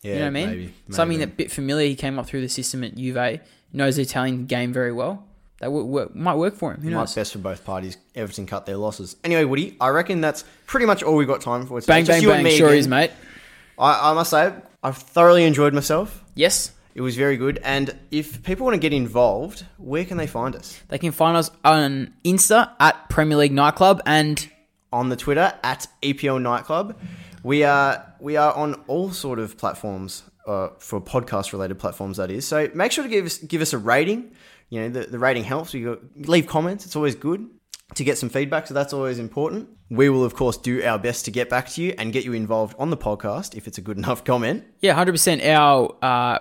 [0.04, 0.50] Yeah, You know what I mean?
[0.50, 1.32] maybe, Something maybe.
[1.32, 1.88] that bit familiar.
[1.88, 3.40] He came up through the system at Juve,
[3.74, 5.26] knows the Italian game very well.
[5.60, 6.82] That would work, might work for him.
[6.82, 7.16] Who Might knows?
[7.16, 7.98] best for both parties.
[8.16, 9.16] Everton cut their losses.
[9.24, 11.94] Anyway, Woody, I reckon that's pretty much all we've got time for today.
[11.94, 12.52] Bang Just bang you and bang.
[12.54, 12.78] me Sure again.
[12.80, 13.12] is, mate.
[13.80, 14.54] I, I must say,
[14.84, 16.24] I've thoroughly enjoyed myself.
[16.36, 17.60] Yes, It was very good.
[17.64, 20.80] And if people want to get involved, where can they find us?
[20.90, 24.48] they can find us on Insta at Premier League Nightclub and
[24.94, 26.96] On the Twitter at EPL Nightclub.
[27.44, 32.18] We are we are on all sort of platforms uh, for podcast related platforms.
[32.18, 32.48] That is.
[32.48, 34.32] So make sure to give us give us a rating.
[34.70, 35.74] You know the, the rating helps.
[35.74, 36.86] You leave comments.
[36.86, 37.48] It's always good
[37.96, 38.68] to get some feedback.
[38.68, 39.70] So that's always important.
[39.90, 42.34] We will of course do our best to get back to you and get you
[42.34, 44.66] involved on the podcast if it's a good enough comment.
[44.82, 45.42] Yeah, hundred percent.
[45.44, 46.40] Our uh,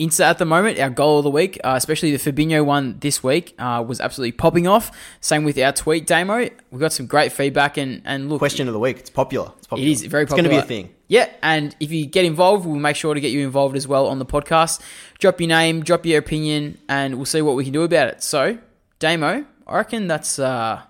[0.00, 3.22] Insta at the moment, our goal of the week, uh, especially the Fabinho one this
[3.22, 4.90] week, uh, was absolutely popping off.
[5.20, 6.48] Same with our tweet, Damo.
[6.70, 8.98] We got some great feedback and and look, Question of the week.
[8.98, 9.52] It's popular.
[9.58, 9.90] It's popular.
[9.90, 10.92] is very It's going to be a thing.
[11.12, 14.06] Yeah, and if you get involved, we'll make sure to get you involved as well
[14.06, 14.80] on the podcast.
[15.18, 18.22] Drop your name, drop your opinion, and we'll see what we can do about it.
[18.22, 18.56] So,
[18.98, 20.80] Damo, I reckon that's uh,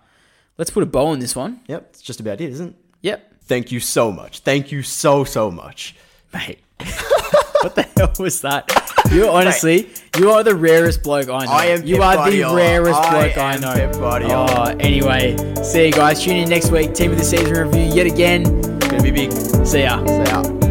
[0.59, 1.61] let's put a bow on this one.
[1.67, 1.87] Yep.
[1.91, 2.75] It's just about it, isn't it?
[3.01, 4.39] Yep, Thank you so much.
[4.39, 5.97] Thank you so so much.
[6.33, 6.61] mate.
[7.63, 8.71] what the hell was that?
[9.11, 11.51] You honestly, you are the rarest bloke I know.
[11.51, 12.57] I am You are the Guardiola.
[12.57, 14.47] rarest I bloke I, know.
[14.49, 16.23] Oh, anyway, see you guys.
[16.23, 16.95] Tune in next week.
[16.95, 18.72] Team of the season review yet again.
[19.05, 19.67] It's going to be big.
[19.67, 20.07] See ya.
[20.07, 20.62] See ya.